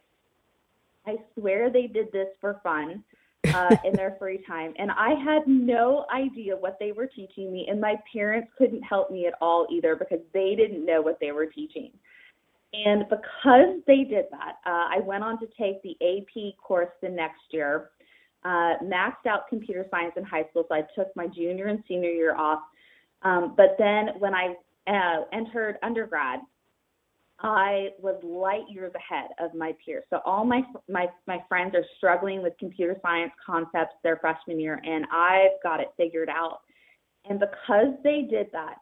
I 1.05 1.15
swear 1.33 1.69
they 1.69 1.87
did 1.87 2.11
this 2.11 2.27
for 2.39 2.59
fun 2.63 3.03
uh, 3.47 3.75
in 3.83 3.93
their 3.93 4.15
free 4.19 4.43
time. 4.45 4.73
And 4.77 4.91
I 4.91 5.15
had 5.23 5.47
no 5.47 6.05
idea 6.13 6.55
what 6.55 6.77
they 6.79 6.91
were 6.91 7.07
teaching 7.07 7.51
me. 7.51 7.67
And 7.69 7.81
my 7.81 7.95
parents 8.13 8.49
couldn't 8.57 8.83
help 8.83 9.09
me 9.09 9.25
at 9.25 9.33
all 9.41 9.67
either 9.71 9.95
because 9.95 10.19
they 10.33 10.53
didn't 10.55 10.85
know 10.85 11.01
what 11.01 11.19
they 11.19 11.31
were 11.31 11.47
teaching. 11.47 11.91
And 12.85 13.05
because 13.09 13.81
they 13.87 14.03
did 14.03 14.25
that, 14.31 14.55
uh, 14.65 14.87
I 14.89 14.99
went 15.03 15.23
on 15.23 15.39
to 15.39 15.47
take 15.59 15.81
the 15.81 15.97
AP 16.01 16.57
course 16.61 16.89
the 17.01 17.09
next 17.09 17.41
year, 17.51 17.89
uh, 18.43 18.75
maxed 18.83 19.25
out 19.27 19.47
computer 19.49 19.85
science 19.89 20.13
in 20.15 20.23
high 20.23 20.45
school. 20.49 20.65
So 20.67 20.75
I 20.75 20.83
took 20.95 21.07
my 21.15 21.27
junior 21.27 21.67
and 21.67 21.83
senior 21.87 22.09
year 22.09 22.35
off. 22.35 22.59
Um, 23.23 23.55
but 23.57 23.75
then 23.79 24.09
when 24.19 24.33
I 24.35 24.53
uh, 24.87 25.25
entered 25.33 25.77
undergrad, 25.81 26.39
I 27.39 27.89
was 27.99 28.15
light 28.23 28.63
years 28.67 28.91
ahead 28.95 29.29
of 29.39 29.53
my 29.53 29.73
peers. 29.83 30.03
So 30.09 30.21
all 30.25 30.43
my 30.43 30.61
my 30.89 31.07
my 31.27 31.37
friends 31.47 31.75
are 31.75 31.85
struggling 31.97 32.41
with 32.41 32.53
computer 32.57 32.97
science 33.01 33.31
concepts 33.45 33.93
their 34.03 34.17
freshman 34.17 34.59
year, 34.59 34.81
and 34.83 35.05
I've 35.11 35.61
got 35.61 35.79
it 35.79 35.89
figured 35.97 36.29
out. 36.29 36.61
And 37.29 37.39
because 37.39 37.93
they 38.03 38.27
did 38.29 38.47
that, 38.53 38.77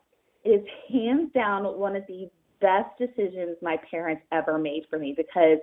it 0.45 0.49
is 0.49 0.65
hands 0.89 1.31
down 1.33 1.63
one 1.77 1.97
of 1.97 2.03
the 2.07 2.29
best 2.65 2.97
decisions 2.97 3.57
my 3.61 3.77
parents 3.91 4.23
ever 4.31 4.57
made 4.57 4.87
for 4.89 4.97
me 4.97 5.13
because 5.15 5.59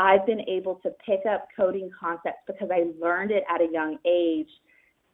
I've 0.00 0.24
been 0.24 0.40
able 0.48 0.76
to 0.76 0.90
pick 1.04 1.20
up 1.30 1.48
coding 1.54 1.90
concepts 1.98 2.40
because 2.46 2.70
I 2.72 2.84
learned 2.98 3.32
it 3.32 3.44
at 3.52 3.60
a 3.60 3.70
young 3.70 3.98
age. 4.06 4.48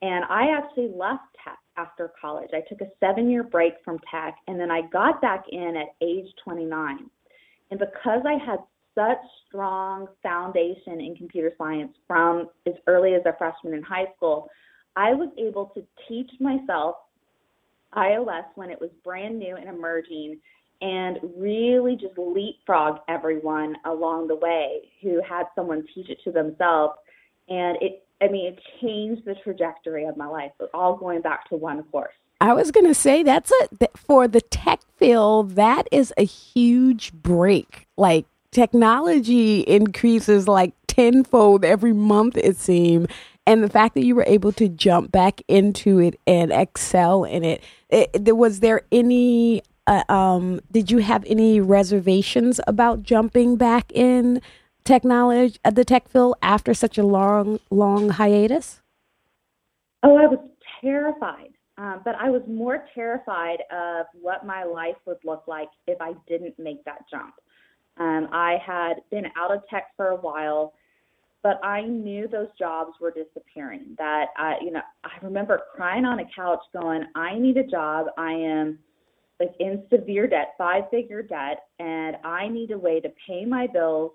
And 0.00 0.25
I 0.26 0.57
actually 0.57 0.93
left 0.95 1.25
tech 1.43 1.59
after 1.76 2.12
college. 2.21 2.50
I 2.53 2.61
took 2.69 2.83
a 2.83 2.91
seven 3.00 3.29
year 3.29 3.43
break 3.43 3.73
from 3.85 3.99
tech 4.09 4.37
and 4.47 4.61
then 4.61 4.71
I 4.71 4.83
got 4.93 5.21
back 5.21 5.47
in 5.50 5.75
at 5.76 5.88
age 6.00 6.29
29. 6.45 7.11
And 7.73 7.81
because 7.81 8.23
I 8.25 8.35
had 8.35 8.61
such 8.95 9.19
strong 9.49 10.07
foundation 10.23 11.00
in 11.00 11.17
computer 11.17 11.50
science 11.59 11.97
from 12.07 12.49
as 12.64 12.75
early 12.87 13.14
as 13.14 13.23
a 13.26 13.37
freshman 13.37 13.75
in 13.75 13.83
high 13.83 14.07
school, 14.17 14.49
I 14.95 15.14
was 15.14 15.31
able 15.37 15.73
to 15.75 15.83
teach 16.07 16.31
myself 16.38 16.95
iOS 17.97 18.45
when 18.55 18.71
it 18.71 18.81
was 18.81 18.91
brand 19.03 19.37
new 19.38 19.57
and 19.57 19.69
emerging 19.69 20.38
and 20.85 21.19
really 21.38 21.97
just 21.97 22.12
leapfrog 22.19 22.99
everyone 23.09 23.75
along 23.87 24.29
the 24.29 24.37
way 24.37 24.83
who 25.00 25.23
had 25.26 25.45
someone 25.55 25.83
teach 25.95 26.11
it 26.11 26.19
to 26.25 26.31
themselves. 26.31 26.93
And 27.49 27.79
it, 27.81 28.07
I 28.21 28.29
mean, 28.29 28.53
it 28.53 28.61
changed 28.83 29.25
the 29.25 29.35
trajectory 29.43 30.05
of 30.05 30.19
my 30.19 30.26
life, 30.26 30.53
all 30.75 30.95
going 30.95 31.23
back 31.23 31.49
to 31.49 31.57
one 31.57 31.83
course. 31.85 32.12
I 32.43 32.53
was 32.53 32.71
going 32.71 32.87
to 32.87 32.95
say 32.95 33.23
that's 33.23 33.50
a 33.50 33.88
for 33.97 34.29
the 34.29 34.43
tech 34.43 34.81
field 34.99 35.53
that 35.53 35.88
is 35.91 36.12
a 36.19 36.25
huge 36.25 37.14
break. 37.14 37.87
Like 37.97 38.26
technology 38.50 39.61
increases 39.61 40.47
like 40.47 40.75
tenfold 40.87 41.64
every 41.64 41.95
month 41.95 42.37
it 42.37 42.57
seems 42.57 43.09
and 43.47 43.62
the 43.62 43.69
fact 43.69 43.95
that 43.95 44.05
you 44.05 44.14
were 44.14 44.25
able 44.26 44.53
to 44.53 44.69
jump 44.69 45.12
back 45.12 45.43
into 45.49 45.99
it 45.99 46.19
and 46.26 46.53
excel 46.53 47.25
in 47.25 47.45
it, 47.45 47.62
it, 47.91 48.37
was 48.37 48.61
there 48.61 48.83
any 48.91 49.62
uh, 49.87 50.03
um, 50.09 50.61
did 50.71 50.91
you 50.91 50.99
have 50.99 51.25
any 51.26 51.61
reservations 51.61 52.61
about 52.67 53.03
jumping 53.03 53.57
back 53.57 53.93
in 53.93 54.41
technology 54.85 55.59
at 55.64 55.75
the 55.75 55.85
tech 55.85 56.09
field 56.09 56.35
after 56.43 56.75
such 56.75 56.99
a 56.99 57.03
long 57.03 57.59
long 57.71 58.11
hiatus 58.11 58.83
oh 60.03 60.17
i 60.17 60.26
was 60.26 60.38
terrified 60.81 61.55
um, 61.76 62.03
but 62.05 62.14
I 62.14 62.31
was 62.31 62.43
more 62.47 62.85
terrified 62.95 63.59
of 63.73 64.07
what 64.21 64.47
my 64.47 64.64
life 64.64 64.97
would 65.07 65.19
look 65.25 65.45
like 65.47 65.69
if 65.87 66.00
I 66.00 66.12
didn't 66.29 66.59
make 66.59 66.85
that 66.85 67.05
jump. 67.11 67.35
Um, 67.97 68.29
I 68.33 68.59
had 68.64 68.95
been 69.11 69.26
out 69.37 69.53
of 69.53 69.62
tech 69.69 69.88
for 69.97 70.09
a 70.09 70.17
while, 70.17 70.75
but 71.43 71.64
I 71.64 71.83
knew 71.83 72.29
those 72.29 72.49
jobs 72.59 72.93
were 73.00 73.12
disappearing. 73.12 73.95
That 73.99 74.26
I, 74.37 74.57
you 74.61 74.71
know, 74.71 74.83
I 75.05 75.11
remember 75.23 75.62
crying 75.75 76.05
on 76.05 76.21
a 76.21 76.25
couch, 76.35 76.61
going, 76.73 77.05
"I 77.14 77.38
need 77.38 77.57
a 77.57 77.64
job. 77.64 78.07
I 78.17 78.33
am 78.33 78.79
like 79.44 79.54
in 79.60 79.82
severe 79.90 80.26
debt, 80.26 80.54
five-figure 80.58 81.22
debt, 81.22 81.64
and 81.78 82.16
I 82.24 82.48
need 82.48 82.70
a 82.70 82.78
way 82.78 83.00
to 83.00 83.08
pay 83.26 83.44
my 83.44 83.66
bills, 83.66 84.12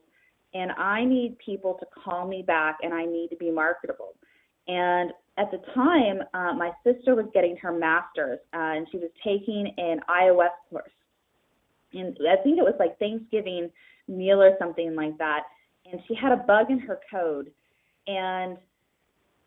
and 0.54 0.72
I 0.72 1.06
need 1.06 1.38
people 1.44 1.76
to 1.80 1.86
call 2.04 2.28
me 2.28 2.42
back, 2.42 2.78
and 2.82 2.94
I 2.94 3.06
need 3.06 3.30
to 3.30 3.36
be 3.36 3.52
marketable." 3.52 4.16
And 4.68 5.12
at 5.38 5.52
the 5.52 5.60
time, 5.74 6.22
uh, 6.34 6.54
my 6.54 6.72
sister 6.84 7.16
was 7.16 7.26
getting 7.34 7.56
her 7.58 7.72
master's, 7.72 8.40
uh, 8.54 8.58
and 8.76 8.88
she 8.92 8.98
was 8.98 9.10
taking 9.24 9.74
an 9.78 10.00
iOS 10.10 10.50
course. 10.70 10.92
And 11.94 12.16
I 12.30 12.36
think 12.44 12.60
it 12.60 12.64
was 12.64 12.76
like 12.78 13.00
Thanksgiving 13.00 13.72
meal 14.08 14.42
or 14.42 14.56
something 14.60 14.96
like 14.96 15.18
that. 15.18 15.44
And 15.92 16.02
she 16.08 16.14
had 16.14 16.32
a 16.32 16.38
bug 16.38 16.70
in 16.70 16.80
her 16.80 17.00
code. 17.10 17.52
And 18.06 18.58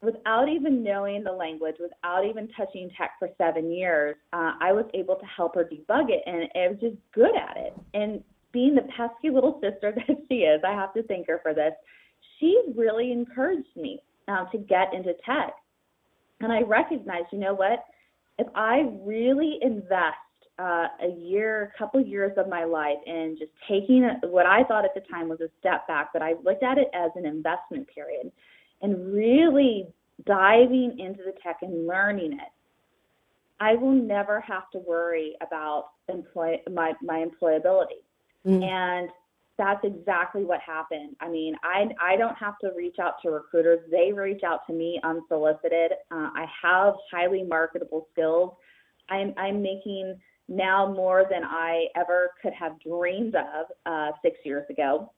without 0.02 0.48
even 0.48 0.82
knowing 0.82 1.22
the 1.22 1.32
language, 1.32 1.76
without 1.80 2.26
even 2.26 2.48
touching 2.56 2.90
tech 2.98 3.12
for 3.18 3.28
seven 3.38 3.70
years, 3.70 4.16
uh, 4.32 4.52
I 4.60 4.72
was 4.72 4.84
able 4.94 5.14
to 5.14 5.24
help 5.24 5.54
her 5.54 5.64
debug 5.64 6.10
it, 6.10 6.22
and 6.26 6.48
I 6.54 6.68
was 6.68 6.78
just 6.80 6.96
good 7.14 7.34
at 7.36 7.56
it. 7.56 7.72
And 7.94 8.22
being 8.52 8.74
the 8.74 8.82
pesky 8.96 9.30
little 9.30 9.60
sister 9.62 9.92
that 9.96 10.16
she 10.28 10.34
is, 10.38 10.60
I 10.66 10.72
have 10.72 10.92
to 10.94 11.02
thank 11.04 11.28
her 11.28 11.38
for 11.42 11.54
this. 11.54 11.72
She 12.40 12.60
really 12.74 13.12
encouraged 13.12 13.76
me 13.76 14.00
uh, 14.26 14.44
to 14.46 14.58
get 14.58 14.92
into 14.92 15.14
tech. 15.24 15.54
And 16.40 16.52
I 16.52 16.62
recognized, 16.62 17.26
you 17.30 17.38
know 17.38 17.54
what? 17.54 17.84
If 18.38 18.48
I 18.56 18.88
really 19.04 19.58
invest 19.62 20.16
uh, 20.58 20.88
a 21.02 21.14
year, 21.16 21.72
a 21.74 21.78
couple 21.78 22.00
years 22.00 22.32
of 22.36 22.48
my 22.48 22.64
life 22.64 22.98
in 23.06 23.36
just 23.38 23.52
taking 23.68 24.08
what 24.24 24.46
I 24.46 24.64
thought 24.64 24.84
at 24.84 24.94
the 24.94 25.02
time 25.08 25.28
was 25.28 25.40
a 25.40 25.48
step 25.60 25.86
back, 25.86 26.10
but 26.12 26.22
I 26.22 26.34
looked 26.44 26.64
at 26.64 26.78
it 26.78 26.88
as 26.92 27.10
an 27.14 27.24
investment 27.24 27.86
period 27.94 28.32
and 28.82 29.12
really 29.12 29.86
diving 30.26 30.98
into 30.98 31.22
the 31.24 31.32
tech 31.42 31.58
and 31.62 31.86
learning 31.86 32.32
it, 32.34 32.52
I 33.60 33.74
will 33.74 33.92
never 33.92 34.40
have 34.40 34.70
to 34.72 34.78
worry 34.78 35.36
about 35.40 35.90
employ 36.08 36.60
my 36.72 36.92
my 37.02 37.24
employability. 37.24 38.02
Mm. 38.46 38.62
And 38.64 39.08
that's 39.58 39.84
exactly 39.84 40.44
what 40.44 40.60
happened. 40.60 41.14
I 41.20 41.28
mean, 41.28 41.54
I 41.62 41.86
I 42.00 42.16
don't 42.16 42.36
have 42.36 42.58
to 42.60 42.70
reach 42.76 42.96
out 43.00 43.14
to 43.22 43.30
recruiters; 43.30 43.80
they 43.90 44.12
reach 44.12 44.42
out 44.42 44.66
to 44.66 44.72
me 44.72 45.00
unsolicited. 45.04 45.92
Uh, 46.10 46.30
I 46.34 46.46
have 46.62 46.94
highly 47.10 47.44
marketable 47.44 48.08
skills. 48.12 48.52
I'm 49.08 49.34
I'm 49.36 49.62
making 49.62 50.18
now 50.48 50.92
more 50.92 51.24
than 51.30 51.44
I 51.44 51.86
ever 51.96 52.30
could 52.42 52.52
have 52.54 52.80
dreamed 52.80 53.36
of 53.36 53.66
uh, 53.86 54.12
six 54.22 54.38
years 54.44 54.64
ago. 54.70 55.12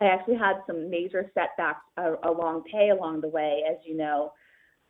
I 0.00 0.06
actually 0.06 0.36
had 0.36 0.56
some 0.66 0.90
major 0.90 1.30
setbacks 1.34 1.82
uh, 1.98 2.16
along 2.24 2.64
pay 2.70 2.90
along 2.90 3.20
the 3.20 3.28
way, 3.28 3.62
as 3.70 3.76
you 3.84 3.96
know. 3.96 4.32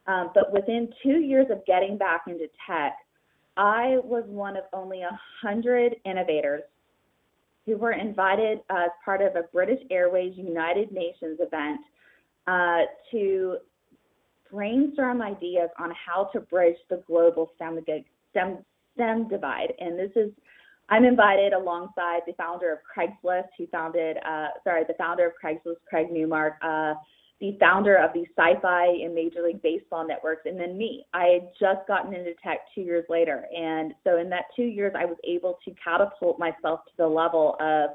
Um, 0.06 0.30
but 0.34 0.52
within 0.52 0.88
two 1.02 1.18
years 1.18 1.46
of 1.50 1.64
getting 1.66 1.98
back 1.98 2.22
into 2.26 2.46
tech, 2.66 2.96
I 3.56 3.98
was 4.02 4.24
one 4.26 4.56
of 4.56 4.64
only 4.72 5.02
a 5.02 5.20
hundred 5.42 5.96
innovators 6.04 6.62
who 7.66 7.76
were 7.76 7.92
invited 7.92 8.60
as 8.70 8.90
part 9.04 9.20
of 9.20 9.36
a 9.36 9.42
British 9.52 9.80
Airways 9.90 10.32
United 10.36 10.92
Nations 10.92 11.38
event 11.40 11.80
uh, 12.46 12.82
to 13.10 13.58
brainstorm 14.50 15.22
ideas 15.22 15.68
on 15.78 15.92
how 15.92 16.24
to 16.32 16.40
bridge 16.40 16.76
the 16.88 17.02
global 17.06 17.50
STEM, 17.56 17.78
STEM, 18.30 18.58
STEM 18.94 19.28
divide. 19.28 19.72
And 19.78 19.98
this 19.98 20.10
is, 20.16 20.30
I'm 20.90 21.04
invited 21.04 21.52
alongside 21.52 22.23
the 22.26 22.32
founder 22.32 22.73
of 22.73 22.78
Craigslist, 22.85 23.49
who 23.56 23.66
founded, 23.68 24.16
uh, 24.26 24.49
sorry, 24.64 24.82
the 24.87 24.94
founder 24.94 25.26
of 25.26 25.32
Craigslist, 25.42 25.76
Craig 25.88 26.09
Newmark, 26.11 26.54
uh, 26.62 26.94
the 27.40 27.56
founder 27.59 27.97
of 27.97 28.12
the 28.12 28.25
sci-fi 28.37 28.87
and 28.87 29.14
Major 29.14 29.42
League 29.42 29.62
Baseball 29.62 30.06
networks, 30.06 30.42
and 30.44 30.59
then 30.59 30.76
me. 30.76 31.06
I 31.14 31.26
had 31.26 31.49
just 31.59 31.87
gotten 31.87 32.12
into 32.12 32.35
tech 32.42 32.59
two 32.75 32.82
years 32.82 33.04
later, 33.09 33.47
and 33.56 33.94
so 34.04 34.18
in 34.18 34.28
that 34.30 34.47
two 34.54 34.64
years, 34.64 34.92
I 34.99 35.06
was 35.06 35.16
able 35.25 35.59
to 35.64 35.73
catapult 35.82 36.38
myself 36.38 36.80
to 36.87 36.92
the 36.99 37.06
level 37.06 37.56
of 37.61 37.90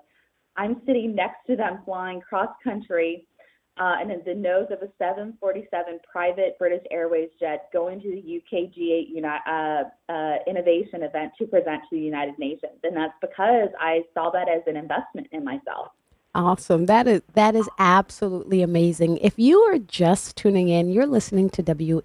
I'm 0.58 0.82
sitting 0.86 1.14
next 1.14 1.46
to 1.48 1.56
them 1.56 1.80
flying 1.84 2.22
cross 2.22 2.50
country, 2.64 3.28
uh, 3.78 3.96
and 4.00 4.12
in 4.12 4.22
the 4.26 4.34
nose 4.34 4.68
of 4.72 4.82
a 4.82 4.90
747 4.98 6.00
private 6.10 6.58
British 6.58 6.84
Airways 6.92 7.30
jet 7.40 7.70
going 7.74 8.00
to 8.02 8.10
the 8.10 8.38
UK 8.38 8.72
G8 8.72 9.10
uni- 9.10 9.28
uh, 9.28 9.84
uh, 10.10 10.36
innovation 10.48 11.04
event 11.04 11.34
to 11.38 11.46
present 11.46 11.82
to 11.90 11.96
the 11.96 12.00
United 12.00 12.40
Nations, 12.40 12.80
and 12.84 12.96
that's 12.96 13.14
because 13.22 13.70
I 13.80 14.04
saw 14.14 14.30
that 14.32 14.48
as 14.48 14.62
an 14.68 14.78
investment 14.78 15.28
in 15.32 15.44
myself. 15.44 15.90
Awesome. 16.36 16.86
That 16.88 17.08
is 17.08 17.22
that 17.34 17.56
is 17.56 17.70
absolutely 17.80 18.62
amazing. 18.62 19.18
If 19.20 19.40
you 19.40 19.58
are 19.62 19.78
just 19.78 20.36
tuning 20.36 20.68
in, 20.68 20.90
you're 20.90 21.06
listening 21.06 21.50
to 21.52 21.64
WNHHLP 21.64 22.02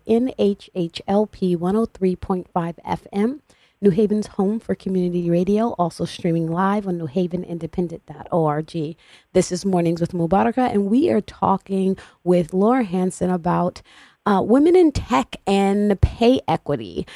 103.5 1.56 2.46
FM, 2.54 3.40
New 3.82 3.90
Haven's 3.90 4.26
home 4.26 4.60
for 4.60 4.74
community 4.74 5.30
radio, 5.30 5.70
also 5.78 6.04
streaming 6.04 6.50
live 6.50 6.86
on 6.86 6.98
newhavenindependent.org. 6.98 8.96
This 9.32 9.50
is 9.50 9.64
Mornings 9.64 10.02
with 10.02 10.12
Mubaraka, 10.12 10.70
and 10.70 10.90
we 10.90 11.08
are 11.08 11.22
talking 11.22 11.96
with 12.22 12.52
Laura 12.52 12.84
Hanson 12.84 13.30
about 13.30 13.80
uh, 14.26 14.42
women 14.44 14.76
in 14.76 14.92
tech 14.92 15.36
and 15.46 15.98
pay 16.02 16.42
equity. 16.46 17.06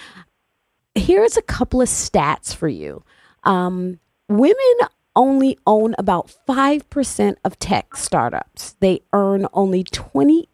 here's 0.94 1.36
a 1.36 1.42
couple 1.42 1.82
of 1.82 1.88
stats 1.88 2.54
for 2.54 2.68
you. 2.68 3.04
Um, 3.42 4.00
women 4.30 4.78
only 5.14 5.58
own 5.66 5.94
about 5.98 6.32
5% 6.48 7.36
of 7.44 7.58
tech 7.58 7.94
startups. 7.94 8.76
They 8.80 9.00
earn 9.12 9.46
only 9.52 9.84
28% 9.84 10.46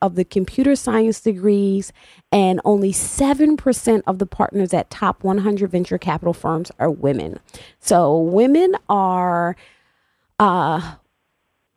of 0.00 0.14
the 0.14 0.24
computer 0.24 0.76
science 0.76 1.20
degrees, 1.20 1.92
and 2.30 2.60
only 2.64 2.92
7% 2.92 4.02
of 4.06 4.18
the 4.18 4.26
partners 4.26 4.72
at 4.72 4.88
top 4.88 5.24
100 5.24 5.70
venture 5.70 5.98
capital 5.98 6.32
firms 6.32 6.70
are 6.78 6.90
women. 6.90 7.40
So 7.80 8.16
women 8.16 8.76
are 8.88 9.56
uh, 10.38 10.94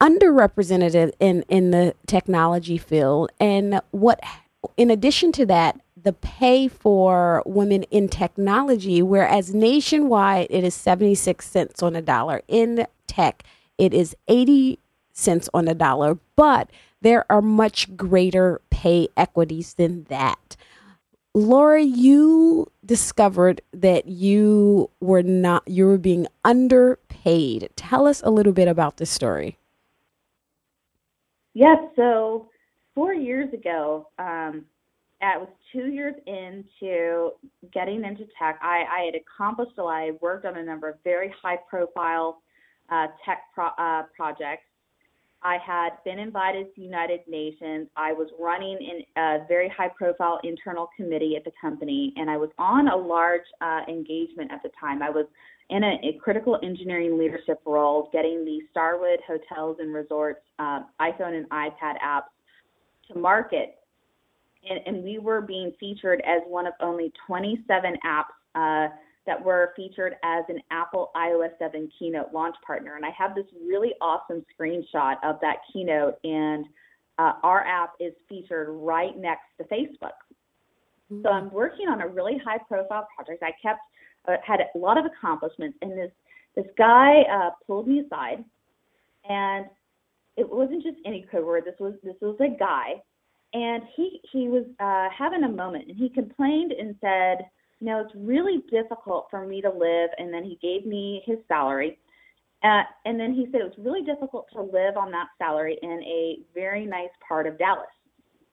underrepresented 0.02 1.14
in, 1.20 1.44
in 1.50 1.72
the 1.72 1.96
technology 2.06 2.78
field. 2.78 3.32
And 3.40 3.82
what, 3.92 4.20
in 4.78 4.92
addition 4.92 5.32
to 5.34 5.46
that, 5.48 5.80
the 5.96 6.14
pay 6.14 6.68
for 6.68 7.42
women 7.48 7.84
in 7.84 8.08
technology, 8.08 9.02
whereas 9.02 9.56
nationwide 9.56 10.48
it 10.52 10.64
is 10.64 10.76
76 10.76 11.48
cents 11.48 11.82
on 11.82 11.96
a 11.96 12.02
dollar. 12.02 12.44
In 12.48 12.86
tech, 13.08 13.44
it 13.80 13.92
is 13.94 14.16
80 14.28 14.78
cents 15.14 15.50
on 15.54 15.68
a 15.68 15.74
dollar, 15.74 16.20
but 16.36 16.70
there 17.06 17.30
are 17.32 17.42
much 17.42 17.96
greater 17.96 18.62
pay 18.70 19.08
equities 19.16 19.76
than 19.76 20.04
that. 20.06 20.56
Laura, 21.34 21.82
you 21.82 22.72
discovered 22.86 23.62
that 23.74 24.08
you 24.08 24.90
were 25.02 25.22
not, 25.22 25.68
you 25.68 25.86
were 25.86 25.98
being 25.98 26.28
underpaid. 26.46 27.70
Tell 27.76 28.08
us 28.08 28.22
a 28.24 28.30
little 28.30 28.54
bit 28.54 28.70
about 28.70 28.98
this 28.98 29.10
story. 29.10 29.58
Yes. 31.54 31.78
So, 31.96 32.50
four 32.94 33.14
years 33.14 33.54
ago, 33.54 34.08
um, 34.18 34.66
I 35.22 35.38
was 35.38 35.50
two 35.74 35.88
years 35.88 36.16
into 36.26 37.32
getting 37.74 38.04
into 38.04 38.26
tech. 38.40 38.60
I, 38.62 38.84
I 38.90 39.06
had 39.06 39.16
accomplished 39.16 39.78
a 39.78 39.84
lot. 39.84 39.96
I 39.96 40.12
worked 40.22 40.46
on 40.46 40.58
a 40.58 40.64
number 40.64 40.90
of 40.90 40.96
very 41.04 41.34
high 41.42 41.58
profile 41.70 42.42
uh, 42.90 43.08
tech 43.26 43.44
pro, 43.54 43.68
uh, 43.78 44.04
projects. 44.16 44.64
I 45.44 45.58
had 45.66 45.92
been 46.04 46.20
invited 46.20 46.74
to 46.76 46.82
United 46.82 47.22
Nations. 47.28 47.88
I 47.96 48.14
was 48.14 48.30
running 48.40 48.78
in 48.80 49.22
a 49.22 49.46
very 49.48 49.70
high 49.70 49.90
profile 49.90 50.40
internal 50.44 50.90
committee 50.98 51.36
at 51.36 51.44
the 51.44 51.52
company, 51.60 52.14
and 52.16 52.30
I 52.30 52.38
was 52.38 52.50
on 52.58 52.88
a 52.88 52.96
large 52.96 53.46
uh, 53.62 53.82
engagement 53.88 54.52
at 54.52 54.64
the 54.64 54.70
time. 54.80 55.04
I 55.04 55.10
was 55.10 55.26
in 55.70 55.84
a, 55.84 56.00
a, 56.04 56.20
critical 56.22 56.60
engineering 56.62 57.18
leadership 57.18 57.60
role, 57.66 58.10
getting 58.14 58.46
the 58.46 58.60
Starwood 58.72 59.20
hotels 59.28 59.78
and 59.80 59.94
resorts 59.94 60.42
uh, 60.60 60.82
iPhone 61.02 61.36
and 61.36 61.50
iPad 61.50 62.00
apps 62.04 62.30
to 63.08 63.18
market 63.18 63.80
and, 64.70 64.80
and 64.86 65.04
we 65.04 65.20
were 65.20 65.42
being 65.42 65.72
featured 65.80 66.22
as 66.22 66.42
one 66.48 66.68
of 66.68 66.74
only 66.80 67.12
27 67.28 67.98
apps 68.06 68.24
uh, 68.56 68.94
that 69.26 69.44
were 69.44 69.74
featured 69.76 70.16
as 70.24 70.44
an 70.50 70.60
Apple 70.72 71.12
iOS 71.16 71.58
7 71.60 71.90
keynote 71.98 72.34
launch 72.34 72.56
partner. 72.66 72.96
And 72.96 73.06
I 73.06 73.10
have 73.18 73.36
this 73.36 73.46
really 73.68 73.94
awesome 74.02 74.46
screenshot 74.54 75.16
of 75.24 75.38
that 75.42 75.58
keynote, 75.72 76.16
and 76.24 76.66
uh, 77.18 77.34
our 77.44 77.66
app 77.66 77.94
is 78.00 78.14
featured 78.30 78.68
right 78.70 79.18
next 79.18 79.46
to 79.58 79.64
Facebook. 79.66 80.18
Mm-hmm. 81.12 81.22
So 81.24 81.30
I'm 81.30 81.52
working 81.52 81.88
on 81.88 82.02
a 82.02 82.08
really 82.08 82.40
high 82.44 82.60
profile 82.68 83.08
project. 83.16 83.44
I 83.44 83.52
kept 83.62 83.80
uh, 84.28 84.38
had 84.46 84.60
a 84.60 84.78
lot 84.78 84.98
of 84.98 85.06
accomplishments, 85.06 85.78
and 85.82 85.92
this 85.92 86.12
this 86.56 86.66
guy 86.78 87.22
uh, 87.32 87.50
pulled 87.68 87.88
me 87.88 88.00
aside, 88.00 88.44
and 89.28 89.66
it 90.38 90.50
wasn't 90.50 90.84
just 90.84 90.98
any 91.06 91.26
code 91.32 91.46
word. 91.46 91.64
This 91.66 91.76
was 91.80 91.94
this 92.04 92.16
was 92.22 92.38
a 92.40 92.58
guy 92.58 93.02
and 93.56 93.84
he 93.96 94.20
he 94.32 94.50
was 94.50 94.66
uh, 94.80 95.08
having 95.18 95.44
a 95.44 95.50
moment, 95.50 95.88
and 95.88 95.98
he 95.98 96.10
complained 96.10 96.74
and 96.74 96.96
said, 97.00 97.48
"You 97.80 97.88
know, 97.88 98.02
it's 98.02 98.16
really 98.16 98.64
difficult 98.70 99.28
for 99.30 99.46
me 99.46 99.62
to 99.62 99.70
live." 99.70 100.10
And 100.18 100.34
then 100.34 100.44
he 100.44 100.58
gave 100.62 100.86
me 100.86 101.24
his 101.26 101.38
salary, 101.48 102.00
uh, 102.64 102.84
and 103.06 103.20
then 103.20 103.34
he 103.34 103.46
said 103.52 103.62
it 103.62 103.78
was 103.78 103.78
really 103.78 104.02
difficult 104.02 104.48
to 104.54 104.62
live 104.62 104.98
on 104.98 105.12
that 105.12 105.28
salary 105.38 105.78
in 105.82 106.02
a 106.04 106.40
very 106.54 106.86
nice 106.86 107.12
part 107.28 107.48
of 107.48 107.58
Dallas. 107.58 107.88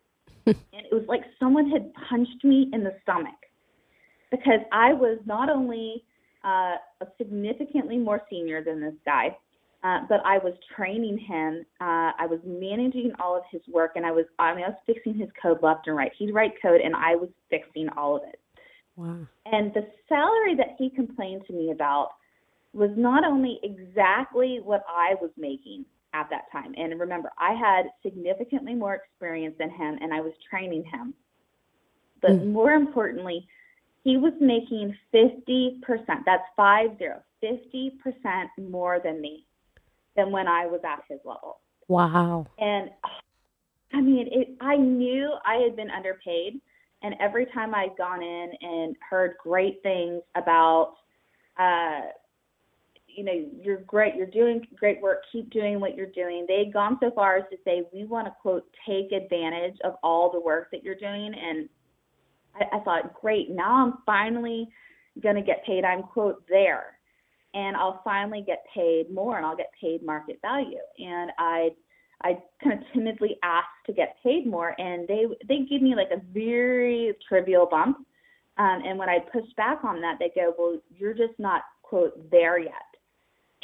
and 0.47 0.57
it 0.73 0.93
was 0.93 1.05
like 1.09 1.23
someone 1.39 1.71
had 1.71 1.93
punched 2.09 2.45
me 2.45 2.69
in 2.73 2.83
the 2.83 2.95
stomach 3.03 3.35
because 4.31 4.61
I 4.73 4.93
was 4.93 5.19
not 5.25 5.49
only 5.49 6.05
uh, 6.45 6.75
significantly 7.17 7.99
more 7.99 8.23
senior 8.29 8.63
than 8.65 8.81
this 8.81 8.95
guy, 9.05 9.37
uh, 9.85 10.01
but 10.09 10.21
I 10.25 10.39
was 10.39 10.55
training 10.77 11.19
him. 11.19 11.65
Uh, 11.81 12.13
I 12.19 12.27
was 12.27 12.41
managing 12.45 13.13
all 13.21 13.37
of 13.37 13.45
his 13.51 13.63
work, 13.73 13.93
and 13.97 14.05
I 14.05 14.13
was 14.13 14.27
I, 14.39 14.55
mean, 14.55 14.65
I 14.65 14.69
was 14.69 14.79
fixing 14.87 15.15
his 15.15 15.29
code 15.41 15.63
left 15.63 15.87
and 15.87 15.97
right. 15.97 16.13
He'd 16.19 16.33
write 16.33 16.53
code, 16.61 16.81
and 16.81 16.95
I 16.95 17.15
was 17.17 17.29
fixing 17.51 17.89
all 17.97 18.17
of 18.17 18.23
it. 18.25 18.41
Wow. 18.97 19.27
And 19.47 19.73
the 19.75 19.87
salary 20.09 20.55
that 20.57 20.77
he 20.79 20.91
complained 20.91 21.43
to 21.47 21.53
me 21.53 21.71
about 21.71 22.11
was 22.73 22.91
not 22.97 23.25
only 23.25 23.61
exactly 23.63 24.61
what 24.63 24.85
I 24.89 25.15
was 25.21 25.31
making 25.37 25.85
at 26.15 26.29
that 26.31 26.51
time. 26.53 26.75
And 26.77 26.99
remember, 26.99 27.31
I 27.39 27.53
had 27.53 27.87
significantly 28.03 28.75
more 28.75 28.95
experience 28.95 29.55
than 29.59 29.71
him, 29.71 29.99
and 30.01 30.13
I 30.13 30.21
was 30.21 30.33
training 30.49 30.85
him. 30.85 31.15
But 32.21 32.33
mm. 32.33 32.53
more 32.53 32.73
importantly, 32.73 33.47
he 34.05 34.17
was 34.17 34.33
making 34.41 34.97
50%, 35.15 35.81
that's 36.25 36.43
five 36.57 36.99
zero, 36.99 37.23
50% 37.43 37.91
more 38.71 39.01
than 39.03 39.21
me 39.21 39.47
than 40.17 40.31
when 40.31 40.47
I 40.49 40.67
was 40.67 40.81
at 40.85 41.03
his 41.09 41.21
level. 41.25 41.59
Wow. 41.89 42.47
And 42.59 42.91
I 43.93 44.01
mean, 44.01 44.29
it, 44.31 44.57
I 44.61 44.77
knew 44.77 45.33
I 45.45 45.57
had 45.57 45.77
been 45.77 45.91
underpaid. 45.91 46.61
And 47.03 47.15
every 47.21 47.47
time 47.47 47.75
I'd 47.75 47.97
gone 47.99 48.23
in 48.23 48.53
and 48.61 48.97
heard 49.09 49.35
great 49.43 49.83
things 49.83 50.23
about, 50.35 50.95
uh, 51.59 52.03
you 53.07 53.25
know, 53.25 53.33
you're 53.61 53.81
great, 53.81 54.15
you're 54.15 54.27
doing 54.27 54.67
great 54.77 55.03
work, 55.03 55.23
keep 55.31 55.51
doing 55.51 55.81
what 55.81 55.97
you're 55.97 56.07
doing. 56.07 56.47
They 56.49 56.65
had 56.65 56.73
gone 56.73 56.99
so 57.01 57.11
far 57.11 57.37
as 57.37 57.45
to 57.51 57.57
say, 57.65 57.83
we 57.93 58.05
want 58.05 58.27
to, 58.27 58.35
quote, 58.41 58.65
take 58.87 59.13
advantage 59.13 59.77
of 59.85 59.97
all 60.03 60.31
the 60.31 60.41
work 60.41 60.71
that 60.71 60.83
you're 60.83 60.95
doing. 60.95 61.35
And 61.35 61.69
I, 62.55 62.77
I 62.77 62.81
thought, 62.81 63.21
great, 63.21 63.51
now 63.51 63.85
I'm 63.85 63.99
finally 64.07 64.69
going 65.23 65.37
to 65.37 65.43
get 65.43 65.65
paid. 65.67 65.85
I'm, 65.85 66.03
quote, 66.03 66.43
there 66.49 66.99
and 67.55 67.77
I'll 67.77 68.01
finally 68.03 68.43
get 68.47 68.65
paid 68.75 69.13
more 69.13 69.37
and 69.37 69.45
I'll 69.45 69.57
get 69.57 69.71
paid 69.79 70.03
market 70.03 70.39
value. 70.41 70.79
And 70.99 71.31
I 71.39 71.71
I 72.25 72.39
kind 72.63 72.79
of 72.79 72.85
timidly 72.93 73.39
asked 73.43 73.69
to 73.87 73.93
get 73.93 74.17
paid 74.23 74.47
more 74.47 74.75
and 74.81 75.07
they 75.09 75.27
they 75.49 75.61
give 75.69 75.83
me 75.83 75.95
like 75.95 76.11
a 76.13 76.21
very 76.33 77.15
trivial 77.29 77.67
bump. 77.67 77.99
Um, 78.59 78.83
and 78.85 78.99
when 78.99 79.09
I 79.09 79.19
push 79.33 79.47
back 79.57 79.83
on 79.83 80.01
that, 80.03 80.19
they 80.19 80.31
go, 80.35 80.55
Well, 80.57 80.79
you're 80.97 81.15
just 81.15 81.39
not 81.39 81.63
quote 81.83 82.31
there 82.31 82.59
yet. 82.59 82.73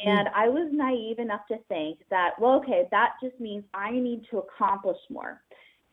And 0.05 0.29
I 0.35 0.49
was 0.49 0.68
naive 0.73 1.18
enough 1.18 1.40
to 1.49 1.59
think 1.68 1.99
that, 2.11 2.31
well, 2.38 2.55
okay, 2.61 2.87
that 2.92 3.14
just 3.23 3.38
means 3.40 3.64
I 3.75 3.90
need 3.90 4.23
to 4.31 4.38
accomplish 4.38 4.99
more. 5.11 5.42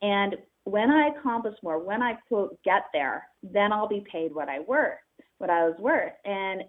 And 0.00 0.36
when 0.64 0.90
I 0.90 1.08
accomplish 1.08 1.56
more, 1.62 1.78
when 1.82 2.02
I 2.02 2.14
quote 2.28 2.56
get 2.62 2.84
there, 2.92 3.24
then 3.42 3.72
I'll 3.72 3.88
be 3.88 4.04
paid 4.10 4.34
what 4.34 4.48
I 4.48 4.60
worth, 4.60 4.98
what 5.38 5.50
I 5.50 5.64
was 5.64 5.76
worth. 5.80 6.12
And 6.24 6.62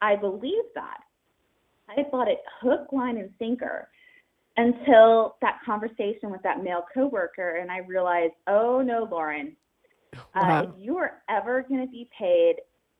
I 0.00 0.16
believed 0.16 0.68
that. 0.74 1.00
I 1.90 2.04
thought 2.10 2.28
it 2.28 2.40
hook, 2.60 2.88
line, 2.92 3.16
and 3.16 3.30
sinker 3.38 3.88
until 4.58 5.36
that 5.40 5.60
conversation 5.64 6.30
with 6.30 6.42
that 6.42 6.62
male 6.62 6.84
coworker, 6.92 7.56
and 7.56 7.70
I 7.70 7.78
realized, 7.78 8.34
oh 8.48 8.82
no, 8.82 9.08
Lauren, 9.10 9.56
uh, 10.34 10.64
if 10.66 10.70
you 10.76 10.98
are 10.98 11.22
ever 11.30 11.64
going 11.68 11.86
to 11.86 11.90
be 11.90 12.10
paid 12.18 12.56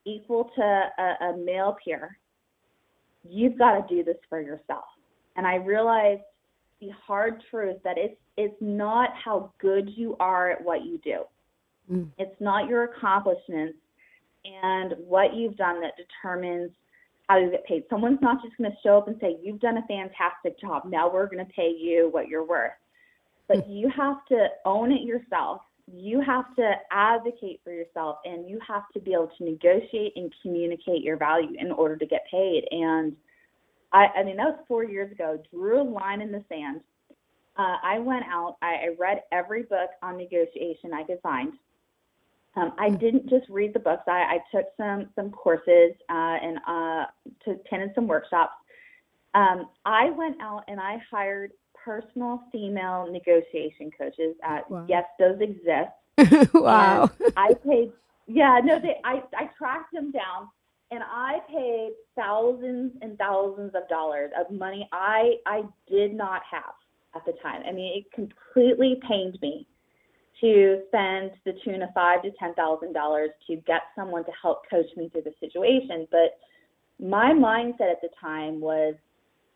equal 0.07 0.51
to 0.57 0.63
a, 0.63 1.25
a 1.25 1.37
male 1.37 1.77
peer, 1.85 2.17
you've 3.29 3.59
got 3.59 3.73
to 3.73 3.95
do 3.95 4.05
this 4.05 4.17
for 4.29 4.41
yourself. 4.41 4.85
And 5.37 5.47
I 5.47 5.57
realized 5.57 6.23
the 6.81 6.91
hard 7.05 7.43
truth 7.51 7.79
that 7.83 7.99
it's 7.99 8.17
it's 8.37 8.55
not 8.61 9.11
how 9.25 9.53
good 9.59 9.91
you 9.97 10.17
are 10.21 10.53
at 10.53 10.65
what 10.65 10.85
you 10.85 10.99
do. 11.03 11.25
Mm. 11.93 12.09
It's 12.19 12.41
not 12.41 12.69
your 12.69 12.85
accomplishments 12.85 13.79
and 14.45 14.95
what 14.99 15.35
you've 15.35 15.57
done 15.57 15.81
that 15.81 15.95
determines 15.97 16.71
how 17.29 17.39
you 17.39 17.51
get 17.51 17.65
paid. 17.67 17.85
Someone's 17.91 18.21
not 18.23 18.43
just 18.43 18.57
going 18.57 18.71
to 18.71 18.77
show 18.83 18.99
up 18.99 19.09
and 19.09 19.17
say, 19.21 19.37
You've 19.43 19.61
done 19.61 19.79
a 19.79 19.87
fantastic 19.87 20.59
job. 20.61 20.85
Now 20.87 21.13
we're 21.13 21.27
going 21.27 21.45
to 21.45 21.53
pay 21.53 21.71
you 21.79 22.09
what 22.11 22.29
you're 22.29 22.47
worth. 22.47 22.73
But 23.47 23.65
hmm. 23.65 23.73
you 23.73 23.91
have 23.97 24.25
to 24.31 24.49
own 24.65 24.93
it 24.93 25.03
yourself. 25.03 25.63
You 25.91 26.21
have 26.21 26.55
to 26.57 26.73
advocate 26.91 27.61
for 27.65 27.73
yourself 27.73 28.19
and 28.25 28.49
you 28.49 28.59
have 28.67 28.85
to 28.93 29.01
be 29.01 29.13
able 29.13 29.31
to 29.39 29.45
negotiate 29.45 30.13
and 30.17 30.33
communicate 30.43 31.03
your 31.03 31.17
value 31.17 31.57
in 31.59 31.73
order 31.73 31.97
to 31.97 32.07
get 32.07 32.27
paid. 32.31 32.65
And 32.71 33.17
I, 33.93 34.07
I 34.19 34.23
mean, 34.23 34.37
that 34.37 34.49
was 34.49 34.59
four 34.69 34.85
years 34.85 35.11
ago, 35.11 35.43
drew 35.51 35.81
a 35.81 35.83
line 35.83 36.21
in 36.21 36.31
the 36.31 36.45
sand. 36.51 36.83
Uh, 37.57 37.77
I 37.83 37.99
went 37.99 38.25
out, 38.27 38.57
I, 38.61 38.67
I 38.67 38.89
read 38.99 39.23
every 39.33 39.63
book 39.63 39.91
on 40.03 40.19
negotiation 40.19 40.93
I 40.93 41.05
could 41.05 41.21
find. 41.23 41.55
Um, 42.57 42.73
I 42.79 42.91
didn't 42.91 43.29
just 43.29 43.49
read 43.49 43.75
the 43.75 43.79
books. 43.79 44.03
I, 44.09 44.37
I 44.37 44.39
took 44.55 44.67
some 44.77 45.11
some 45.15 45.31
courses 45.31 45.93
uh, 46.09 46.37
and 46.43 46.59
uh, 46.67 47.05
to 47.45 47.51
attended 47.53 47.93
some 47.95 48.07
workshops. 48.09 48.53
Um, 49.35 49.69
I 49.85 50.11
went 50.11 50.41
out 50.41 50.65
and 50.69 50.81
I 50.81 50.99
hired 51.11 51.53
personal 51.75 52.43
female 52.51 53.07
negotiation 53.11 53.91
coaches. 53.97 54.35
Uh, 54.47 54.61
wow. 54.69 54.87
Yes, 54.89 55.05
those 55.19 55.41
exist. 55.41 56.51
wow. 56.55 57.11
And 57.21 57.33
I 57.37 57.55
paid 57.55 57.93
Yeah, 58.27 58.61
no, 58.63 58.79
they, 58.79 58.97
I, 59.05 59.23
I 59.37 59.51
tracked 59.57 59.93
them 59.93 60.11
down 60.11 60.49
and 60.91 61.03
I 61.05 61.41
paid 61.49 61.93
thousands 62.17 62.93
and 63.03 63.17
thousands 63.19 63.75
of 63.75 63.89
dollars 63.89 64.33
of 64.39 64.51
money 64.55 64.89
I, 64.93 65.37
I 65.47 65.63
did 65.89 66.15
not 66.15 66.43
have 66.51 66.75
at 67.15 67.25
the 67.25 67.33
time. 67.43 67.63
I 67.67 67.73
mean, 67.73 67.99
it 67.99 68.13
completely 68.13 69.01
pained 69.07 69.39
me 69.41 69.67
to 70.41 70.83
spend 70.89 71.33
the 71.45 71.53
tune 71.65 71.83
of 71.83 71.91
five 71.95 72.23
to 72.23 72.31
ten 72.39 72.55
thousand 72.55 72.93
dollars 72.93 73.31
to 73.47 73.57
get 73.57 73.83
someone 73.97 74.25
to 74.25 74.33
help 74.41 74.63
coach 74.71 74.87
me 74.97 75.09
through 75.09 75.23
the 75.23 75.35
situation. 75.41 76.07
But 76.11 76.39
my 77.01 77.33
mindset 77.33 77.91
at 77.91 78.01
the 78.03 78.11
time 78.21 78.61
was 78.61 78.95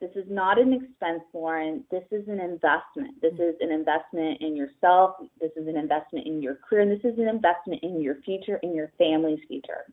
this 0.03 0.11
is 0.17 0.29
not 0.29 0.61
an 0.61 0.73
expense, 0.73 1.23
Lauren. 1.33 1.85
This 1.93 2.03
is 2.11 2.27
an 2.27 2.41
investment. 2.41 3.21
This 3.23 3.35
is 3.35 3.55
an 3.61 3.71
investment 3.71 4.41
in 4.41 4.57
yourself. 4.57 5.15
This 5.41 5.53
is 5.57 5.69
an 5.69 5.77
investment 5.77 6.27
in 6.27 6.43
your 6.43 6.57
career. 6.57 6.83
And 6.83 6.91
this 6.91 7.05
is 7.05 7.19
an 7.21 7.29
investment 7.29 7.85
in 7.85 8.01
your 8.01 8.17
future, 8.25 8.59
in 8.65 8.75
your 8.75 8.91
family's 8.99 9.39
future. 9.47 9.85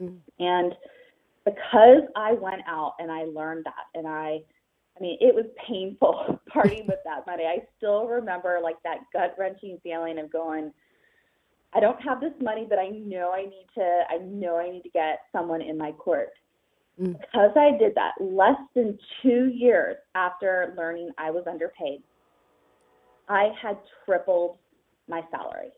Mm-hmm. 0.00 0.14
And 0.38 0.74
because 1.44 2.02
I 2.14 2.34
went 2.34 2.62
out 2.68 2.94
and 3.00 3.10
I 3.10 3.24
learned 3.24 3.64
that, 3.64 3.98
and 3.98 4.06
I, 4.06 4.42
I 4.98 5.02
mean, 5.02 5.18
it 5.20 5.34
was 5.34 5.44
painful 5.66 6.40
parting 6.52 6.86
with 6.86 6.98
that 7.04 7.26
money. 7.26 7.44
I 7.44 7.62
still 7.76 8.06
remember 8.06 8.58
like 8.62 8.76
that 8.84 8.98
gut 9.12 9.34
wrenching 9.38 9.78
feeling 9.82 10.18
of 10.18 10.30
going, 10.32 10.72
I 11.74 11.80
don't 11.80 12.00
have 12.02 12.20
this 12.20 12.32
money, 12.40 12.66
but 12.68 12.78
I 12.78 12.88
know 12.88 13.32
I 13.32 13.42
need 13.42 13.66
to, 13.74 14.00
I 14.10 14.18
know 14.18 14.58
I 14.58 14.70
need 14.70 14.82
to 14.82 14.90
get 14.90 15.20
someone 15.32 15.60
in 15.60 15.76
my 15.76 15.92
court. 15.92 16.30
Mm. 17.00 17.18
Because 17.20 17.50
I 17.56 17.76
did 17.78 17.94
that 17.94 18.12
less 18.20 18.58
than 18.74 18.98
two 19.22 19.46
years 19.46 19.96
after 20.14 20.74
learning 20.76 21.10
I 21.18 21.30
was 21.30 21.44
underpaid, 21.46 22.02
I 23.28 23.52
had 23.60 23.78
tripled 24.04 24.56
my 25.08 25.22
salary. 25.30 25.70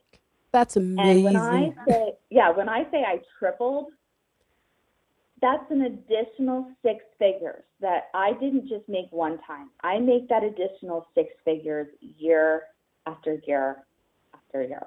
That's 0.53 0.77
amazing. 0.77 1.09
And 1.11 1.25
when 1.25 1.37
I 1.37 1.73
say, 1.87 2.13
yeah, 2.31 2.51
when 2.51 2.69
I 2.69 2.85
say 2.91 3.05
I 3.07 3.21
tripled, 3.39 3.87
that's 5.40 5.70
an 5.70 5.83
additional 5.83 6.66
six 6.83 7.05
figures 7.18 7.62
that 7.81 8.09
I 8.14 8.33
didn't 8.35 8.68
just 8.68 8.88
make 8.88 9.07
one 9.11 9.38
time. 9.46 9.70
I 9.83 9.98
make 9.98 10.29
that 10.29 10.42
additional 10.42 11.07
six 11.14 11.33
figures 11.44 11.88
year 12.00 12.64
after 13.07 13.40
year 13.46 13.85
after 14.35 14.62
year. 14.62 14.87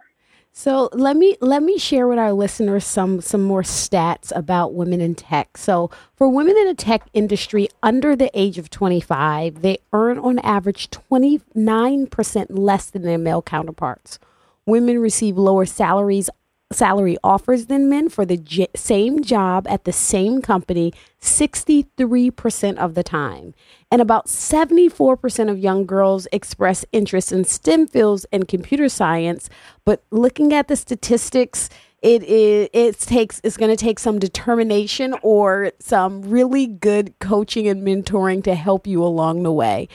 So 0.55 0.89
let 0.93 1.17
me 1.17 1.35
let 1.41 1.63
me 1.63 1.79
share 1.79 2.07
with 2.07 2.19
our 2.19 2.31
listeners 2.31 2.85
some 2.85 3.21
some 3.21 3.41
more 3.41 3.63
stats 3.63 4.31
about 4.35 4.75
women 4.75 5.01
in 5.01 5.15
tech. 5.15 5.57
So 5.57 5.89
for 6.15 6.29
women 6.29 6.55
in 6.55 6.67
the 6.67 6.75
tech 6.75 7.07
industry 7.13 7.69
under 7.81 8.15
the 8.15 8.29
age 8.39 8.59
of 8.59 8.69
25, 8.69 9.63
they 9.63 9.79
earn 9.93 10.19
on 10.19 10.37
average 10.39 10.91
29% 10.91 12.45
less 12.51 12.89
than 12.91 13.01
their 13.01 13.17
male 13.17 13.41
counterparts. 13.41 14.19
Women 14.67 14.99
receive 14.99 15.37
lower 15.39 15.65
salaries 15.65 16.29
salary 16.73 17.17
offers 17.23 17.67
than 17.67 17.89
men 17.89 18.09
for 18.09 18.25
the 18.25 18.38
j- 18.38 18.67
same 18.75 19.21
job 19.23 19.67
at 19.67 19.86
the 19.86 19.93
same 19.93 20.41
company 20.41 20.93
63% 21.21 22.77
of 22.77 22.95
the 22.95 23.03
time. 23.03 23.53
And 23.91 24.01
about 24.01 24.27
74% 24.27 25.49
of 25.49 25.57
young 25.57 25.86
girls 25.86 26.27
express 26.31 26.86
interest 26.91 27.31
in 27.31 27.45
STEM 27.45 27.88
fields 27.88 28.25
and 28.31 28.47
computer 28.47 28.89
science. 28.89 29.49
But 29.86 30.03
looking 30.12 30.53
at 30.53 30.67
the 30.67 30.75
statistics, 30.75 31.69
it 32.01 32.21
is 32.23 32.69
it 32.73 32.99
takes 32.99 33.39
it's 33.45 33.55
going 33.55 33.71
to 33.71 33.81
take 33.81 33.97
some 33.97 34.19
determination 34.19 35.15
or 35.21 35.71
some 35.79 36.21
really 36.21 36.67
good 36.67 37.17
coaching 37.19 37.67
and 37.67 37.88
mentoring 37.88 38.43
to 38.43 38.55
help 38.55 38.86
you 38.86 39.01
along 39.01 39.43
the 39.43 39.53
way. 39.53 39.88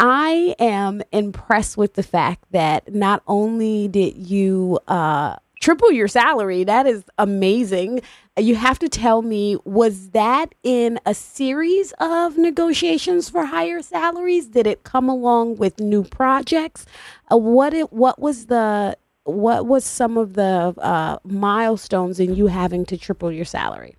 I 0.00 0.56
am 0.58 1.02
impressed 1.12 1.76
with 1.76 1.94
the 1.94 2.02
fact 2.02 2.44
that 2.50 2.92
not 2.92 3.22
only 3.28 3.86
did 3.86 4.16
you 4.16 4.80
uh, 4.88 5.36
triple 5.64 5.90
your 5.90 6.08
salary. 6.08 6.62
That 6.62 6.86
is 6.86 7.04
amazing. 7.16 8.02
You 8.36 8.54
have 8.54 8.78
to 8.80 8.88
tell 8.88 9.22
me, 9.22 9.56
was 9.64 10.10
that 10.10 10.54
in 10.62 11.00
a 11.06 11.14
series 11.14 11.94
of 12.00 12.36
negotiations 12.36 13.30
for 13.30 13.46
higher 13.46 13.80
salaries? 13.80 14.48
Did 14.48 14.66
it 14.66 14.84
come 14.84 15.08
along 15.08 15.56
with 15.56 15.80
new 15.80 16.04
projects? 16.04 16.84
Uh, 17.32 17.38
what 17.38 17.72
it 17.72 17.90
what 17.94 18.18
was 18.18 18.46
the 18.46 18.98
what 19.24 19.64
was 19.64 19.86
some 19.86 20.18
of 20.18 20.34
the 20.34 20.74
uh, 20.76 21.16
milestones 21.24 22.20
in 22.20 22.34
you 22.34 22.48
having 22.48 22.84
to 22.84 22.98
triple 22.98 23.32
your 23.32 23.46
salary? 23.46 23.96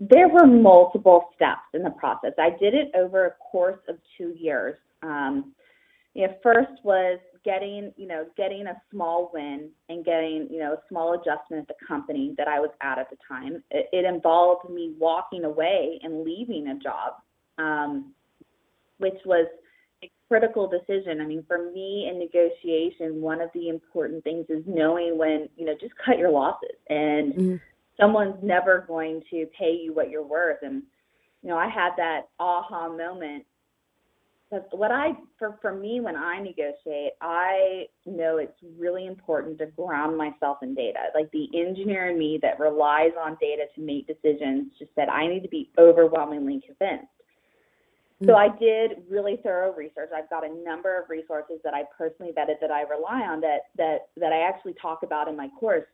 There 0.00 0.28
were 0.28 0.48
multiple 0.48 1.28
steps 1.36 1.68
in 1.74 1.84
the 1.84 1.90
process. 1.90 2.32
I 2.38 2.50
did 2.50 2.74
it 2.74 2.90
over 2.96 3.26
a 3.26 3.30
course 3.52 3.78
of 3.88 3.98
two 4.18 4.34
years. 4.36 4.74
Um, 5.04 5.54
you 6.14 6.26
know, 6.26 6.34
first 6.42 6.72
was 6.82 7.20
getting, 7.44 7.92
you 7.96 8.06
know, 8.06 8.26
getting 8.36 8.66
a 8.66 8.80
small 8.90 9.30
win 9.32 9.70
and 9.88 10.04
getting, 10.04 10.48
you 10.50 10.58
know, 10.58 10.74
a 10.74 10.82
small 10.88 11.14
adjustment 11.14 11.62
at 11.62 11.68
the 11.68 11.86
company 11.86 12.34
that 12.38 12.48
I 12.48 12.60
was 12.60 12.70
at 12.80 12.98
at 12.98 13.10
the 13.10 13.16
time. 13.26 13.62
It, 13.70 13.88
it 13.92 14.04
involved 14.04 14.70
me 14.70 14.94
walking 14.98 15.44
away 15.44 15.98
and 16.02 16.24
leaving 16.24 16.68
a 16.68 16.78
job, 16.78 17.14
um, 17.58 18.12
which 18.98 19.18
was 19.24 19.46
a 20.04 20.10
critical 20.28 20.68
decision. 20.68 21.20
I 21.20 21.26
mean, 21.26 21.44
for 21.46 21.70
me 21.72 22.08
in 22.10 22.18
negotiation, 22.18 23.20
one 23.20 23.40
of 23.40 23.50
the 23.54 23.68
important 23.68 24.24
things 24.24 24.46
is 24.48 24.62
knowing 24.66 25.18
when, 25.18 25.48
you 25.56 25.64
know, 25.64 25.74
just 25.80 25.94
cut 26.04 26.18
your 26.18 26.30
losses 26.30 26.76
and 26.88 27.34
mm-hmm. 27.34 27.56
someone's 28.00 28.42
never 28.42 28.84
going 28.86 29.22
to 29.30 29.46
pay 29.58 29.72
you 29.72 29.92
what 29.92 30.10
you're 30.10 30.26
worth. 30.26 30.58
And, 30.62 30.82
you 31.42 31.48
know, 31.48 31.56
I 31.56 31.68
had 31.68 31.90
that 31.96 32.28
aha 32.38 32.88
moment 32.88 33.44
because 34.52 34.66
what 34.72 34.90
I 34.90 35.12
for 35.38 35.58
for 35.62 35.74
me 35.74 36.00
when 36.00 36.16
I 36.16 36.38
negotiate, 36.38 37.12
I 37.20 37.86
know 38.04 38.36
it's 38.36 38.58
really 38.78 39.06
important 39.06 39.58
to 39.58 39.66
ground 39.66 40.16
myself 40.16 40.58
in 40.62 40.74
data. 40.74 40.98
Like 41.14 41.30
the 41.32 41.48
engineer 41.54 42.10
in 42.10 42.18
me 42.18 42.38
that 42.42 42.60
relies 42.60 43.12
on 43.18 43.36
data 43.40 43.64
to 43.74 43.80
make 43.80 44.06
decisions 44.06 44.72
just 44.78 44.90
said 44.94 45.08
I 45.08 45.26
need 45.26 45.42
to 45.42 45.48
be 45.48 45.70
overwhelmingly 45.78 46.60
convinced. 46.66 47.06
Mm-hmm. 48.20 48.26
So 48.26 48.34
I 48.34 48.48
did 48.58 49.02
really 49.08 49.38
thorough 49.42 49.74
research. 49.74 50.10
I've 50.14 50.28
got 50.28 50.44
a 50.44 50.54
number 50.62 51.00
of 51.00 51.08
resources 51.08 51.56
that 51.64 51.72
I 51.72 51.84
personally 51.96 52.32
vetted 52.32 52.60
that 52.60 52.70
I 52.70 52.82
rely 52.82 53.22
on 53.22 53.40
that 53.40 53.70
that 53.78 54.08
that 54.18 54.32
I 54.32 54.46
actually 54.46 54.74
talk 54.74 55.02
about 55.02 55.28
in 55.28 55.36
my 55.36 55.48
course. 55.58 55.86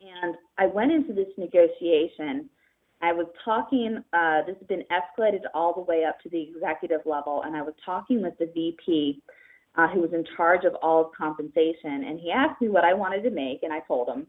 And 0.00 0.34
I 0.58 0.66
went 0.66 0.92
into 0.92 1.14
this 1.14 1.28
negotiation 1.38 2.50
I 3.06 3.12
was 3.12 3.26
talking, 3.44 4.02
uh, 4.12 4.42
this 4.46 4.56
has 4.58 4.66
been 4.66 4.82
escalated 4.90 5.42
all 5.54 5.72
the 5.72 5.82
way 5.82 6.04
up 6.04 6.20
to 6.22 6.28
the 6.28 6.42
executive 6.42 7.00
level, 7.06 7.42
and 7.44 7.56
I 7.56 7.62
was 7.62 7.74
talking 7.84 8.20
with 8.20 8.36
the 8.38 8.50
VP 8.52 9.22
uh, 9.76 9.88
who 9.88 10.00
was 10.00 10.12
in 10.12 10.24
charge 10.36 10.64
of 10.64 10.74
all 10.82 11.06
of 11.06 11.12
compensation, 11.16 12.04
and 12.04 12.18
he 12.18 12.32
asked 12.32 12.60
me 12.60 12.68
what 12.68 12.84
I 12.84 12.94
wanted 12.94 13.22
to 13.22 13.30
make, 13.30 13.62
and 13.62 13.72
I 13.72 13.80
told 13.80 14.08
him. 14.08 14.26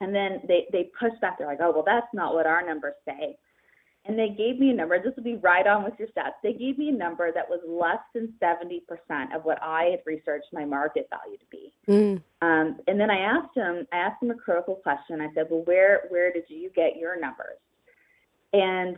And 0.00 0.14
then 0.14 0.40
they, 0.48 0.66
they 0.72 0.90
pushed 0.98 1.20
back. 1.20 1.38
They're 1.38 1.46
like, 1.46 1.60
oh, 1.60 1.72
well, 1.72 1.84
that's 1.84 2.06
not 2.12 2.34
what 2.34 2.46
our 2.46 2.66
numbers 2.66 2.94
say. 3.04 3.36
And 4.06 4.18
they 4.18 4.30
gave 4.30 4.58
me 4.58 4.70
a 4.70 4.74
number. 4.74 4.98
This 5.02 5.12
would 5.16 5.24
be 5.24 5.36
right 5.36 5.66
on 5.66 5.84
with 5.84 5.94
your 5.98 6.08
stats. 6.08 6.34
They 6.42 6.54
gave 6.54 6.78
me 6.78 6.88
a 6.88 6.92
number 6.92 7.30
that 7.30 7.48
was 7.48 7.60
less 7.66 8.00
than 8.14 8.32
70% 8.42 9.36
of 9.36 9.44
what 9.44 9.62
I 9.62 9.90
had 9.90 10.00
researched 10.06 10.48
my 10.52 10.64
market 10.64 11.10
value 11.10 11.36
to 11.36 11.44
be. 11.50 11.72
Mm. 11.88 12.22
Um, 12.40 12.78
and 12.86 12.98
then 12.98 13.10
I 13.10 13.18
asked 13.18 13.54
him, 13.54 13.86
I 13.92 13.98
asked 13.98 14.22
him 14.22 14.30
a 14.30 14.34
critical 14.34 14.76
question. 14.76 15.20
I 15.20 15.28
said, 15.34 15.48
well, 15.50 15.62
where, 15.64 16.04
where 16.08 16.32
did 16.32 16.44
you 16.48 16.70
get 16.74 16.96
your 16.96 17.20
numbers? 17.20 17.58
And 18.52 18.96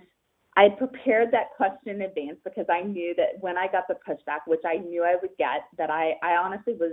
I 0.57 0.69
prepared 0.69 1.31
that 1.33 1.51
question 1.57 1.97
in 1.97 2.03
advance 2.03 2.39
because 2.45 2.67
I 2.71 2.83
knew 2.83 3.15
that 3.17 3.41
when 3.41 3.57
I 3.57 3.67
got 3.69 3.89
the 3.89 3.95
pushback, 3.95 4.41
which 4.47 4.63
I 4.67 4.77
knew 4.77 5.05
I 5.05 5.17
would 5.21 5.37
get, 5.39 5.65
that 5.79 5.91
I, 5.91 6.15
I 6.23 6.37
honestly 6.37 6.75
was 6.75 6.93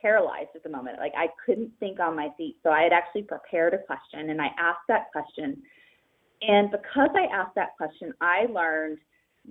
paralyzed 0.00 0.50
at 0.54 0.62
the 0.62 0.68
moment. 0.68 0.98
Like 0.98 1.12
I 1.16 1.28
couldn't 1.44 1.70
think 1.80 2.00
on 2.00 2.16
my 2.16 2.28
feet. 2.36 2.56
So 2.62 2.70
I 2.70 2.82
had 2.82 2.92
actually 2.92 3.22
prepared 3.22 3.74
a 3.74 3.78
question 3.78 4.30
and 4.30 4.40
I 4.40 4.48
asked 4.58 4.86
that 4.88 5.12
question. 5.12 5.62
And 6.42 6.70
because 6.70 7.10
I 7.14 7.26
asked 7.32 7.54
that 7.54 7.76
question, 7.76 8.12
I 8.20 8.46
learned 8.50 8.98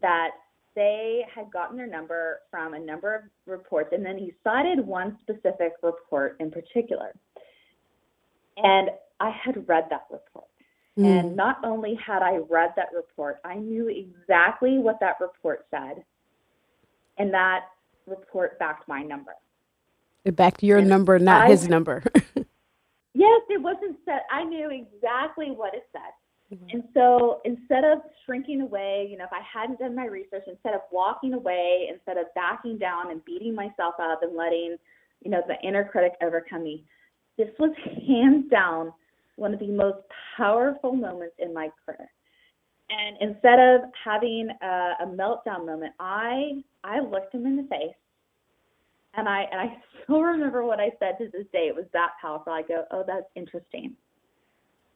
that 0.02 0.32
they 0.76 1.24
had 1.34 1.52
gotten 1.52 1.78
their 1.78 1.88
number 1.88 2.40
from 2.50 2.74
a 2.74 2.80
number 2.80 3.16
of 3.16 3.22
reports. 3.46 3.90
And 3.94 4.06
then 4.06 4.18
he 4.18 4.34
cited 4.44 4.86
one 4.86 5.18
specific 5.22 5.74
report 5.82 6.38
in 6.40 6.52
particular. 6.52 7.14
And 8.58 8.90
I 9.20 9.30
had 9.30 9.68
read 9.68 9.86
that 9.90 10.06
report. 10.12 10.48
Mm. 10.98 11.20
And 11.20 11.36
not 11.36 11.64
only 11.64 11.96
had 11.96 12.22
I 12.22 12.38
read 12.50 12.74
that 12.76 12.90
report, 12.96 13.40
I 13.44 13.56
knew 13.56 13.88
exactly 13.90 14.78
what 14.78 15.00
that 15.00 15.16
report 15.20 15.66
said. 15.72 16.04
And 17.18 17.34
that 17.34 17.66
report 18.06 18.60
backed 18.60 18.88
my 18.88 19.02
number. 19.02 19.34
It 20.26 20.36
backed 20.36 20.64
your 20.64 20.80
and 20.80 20.90
number, 20.90 21.20
not 21.20 21.44
I, 21.44 21.50
his 21.50 21.68
number. 21.68 22.04
yes, 23.14 23.42
it 23.50 23.62
wasn't 23.62 23.98
said. 24.06 24.22
I 24.32 24.44
knew 24.44 24.70
exactly 24.70 25.52
what 25.52 25.74
it 25.74 25.86
said. 25.92 26.12
Mm-hmm. 26.54 26.66
And 26.72 26.84
so 26.94 27.42
instead 27.46 27.84
of 27.84 28.00
shrinking 28.26 28.62
away, 28.62 29.08
you 29.10 29.18
know, 29.18 29.26
if 29.26 29.34
I 29.34 29.42
hadn't 29.42 29.80
done 29.80 29.96
my 29.96 30.06
research, 30.06 30.44
instead 30.48 30.76
of 30.76 30.82
walking 30.92 31.34
away, 31.34 31.90
instead 31.92 32.18
of 32.18 32.26
backing 32.36 32.78
down 32.78 33.12
and 33.12 33.24
beating 33.26 33.56
myself 33.56 33.96
up 34.00 34.22
and 34.22 34.36
letting, 34.36 34.78
you 35.22 35.32
know, 35.32 35.42
the 35.48 35.56
inner 35.68 35.84
critic 35.84 36.14
overcome 36.22 36.64
me, 36.64 36.86
this 37.38 37.50
was 37.60 37.72
hands 38.08 38.50
down 38.50 38.94
one 39.38 39.54
of 39.54 39.60
the 39.60 39.68
most 39.70 40.00
powerful 40.38 40.94
moments 40.94 41.36
in 41.40 41.54
my 41.54 41.70
career. 41.86 42.10
And 42.90 43.18
instead 43.22 43.60
of 43.60 43.82
having 44.04 44.50
a, 44.62 44.92
a 45.04 45.08
meltdown 45.08 45.66
moment, 45.66 45.94
I 46.00 46.64
I 46.84 47.00
looked 47.02 47.34
him 47.34 47.46
in 47.48 47.58
the 47.58 47.64
face 47.64 47.96
And 49.16 49.30
I 49.30 49.44
and 49.52 49.62
I 49.62 49.78
still 50.04 50.22
remember 50.24 50.66
what 50.66 50.80
I 50.80 50.92
said 51.00 51.18
to 51.20 51.26
this 51.32 51.48
day. 51.54 51.68
It 51.70 51.76
was 51.76 51.86
that 51.94 52.12
powerful. 52.22 52.54
I 52.54 52.64
go, 52.64 52.86
oh, 52.92 53.04
that's 53.08 53.28
interesting. 53.36 53.96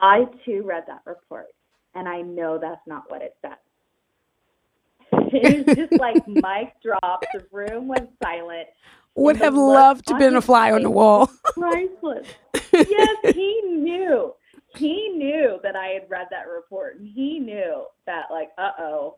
I 0.01 0.25
too 0.45 0.63
read 0.65 0.83
that 0.87 1.01
report, 1.05 1.47
and 1.95 2.07
I 2.07 2.21
know 2.21 2.59
that's 2.59 2.81
not 2.87 3.05
what 3.09 3.21
it 3.21 3.35
said. 3.41 3.57
It 5.33 5.67
was 5.67 5.67
just 5.75 5.97
like 5.99 6.27
mic 6.27 6.73
drop. 6.83 7.31
The 7.33 7.45
room 7.51 7.87
went 7.87 8.09
silent. 8.23 8.67
Would 9.17 9.37
have 9.37 9.55
loved 9.55 10.07
to 10.07 10.15
been 10.17 10.35
a 10.35 10.41
fly 10.41 10.71
on 10.71 10.83
the 10.83 10.91
wall. 10.91 11.29
Priceless. 11.53 12.27
yes, 12.71 13.17
he 13.35 13.61
knew. 13.65 14.33
He 14.75 15.09
knew 15.09 15.59
that 15.63 15.75
I 15.75 15.87
had 15.87 16.03
read 16.07 16.27
that 16.29 16.47
report, 16.47 16.99
and 16.99 17.07
he 17.07 17.39
knew 17.39 17.85
that 18.05 18.25
like, 18.29 18.49
uh 18.57 18.71
oh, 18.79 19.15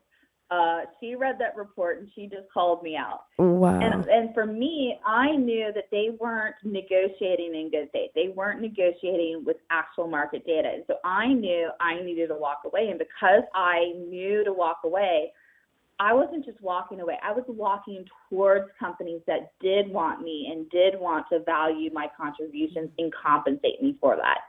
uh, 0.52 0.82
she 1.00 1.16
read 1.16 1.36
that 1.40 1.56
report 1.56 2.00
and 2.00 2.10
she 2.16 2.24
just 2.24 2.50
called 2.52 2.82
me 2.82 2.96
out. 2.96 3.26
Wow. 3.38 3.80
And 3.80 4.06
and 4.08 4.34
for 4.34 4.46
me, 4.46 4.98
I 5.06 5.36
knew 5.36 5.72
that 5.76 5.86
they 5.92 6.10
weren't 6.20 6.56
negotiating 6.64 7.54
in 7.54 7.70
good 7.70 7.90
faith. 7.94 8.12
They 8.16 8.30
weren't 8.36 8.62
negotiating 8.62 9.44
with 9.46 9.58
actual 9.70 10.08
market 10.08 10.46
data. 10.48 10.70
And 10.74 10.84
so 10.88 10.96
I 11.06 11.28
knew 11.28 11.70
I 11.80 12.02
needed 12.02 12.28
to 12.28 12.36
walk 12.36 12.62
away. 12.66 12.88
And 12.90 12.98
because 12.98 13.44
I 13.54 13.94
knew 13.96 14.44
to 14.44 14.52
walk 14.54 14.80
away, 14.84 15.32
I 16.00 16.14
wasn't 16.14 16.46
just 16.46 16.62
walking 16.62 17.02
away. 17.02 17.18
I 17.22 17.32
was 17.34 17.44
walking 17.48 18.06
towards 18.30 18.70
companies 18.80 19.22
that 19.28 19.52
did 19.60 19.90
want 19.90 20.22
me 20.22 20.50
and 20.52 20.70
did 20.70 20.98
want 20.98 21.26
to 21.32 21.40
value 21.44 21.92
my 21.94 22.08
contributions 22.16 22.90
and 22.98 23.14
compensate 23.14 23.82
me 23.82 23.98
for 24.00 24.16
that. 24.16 24.40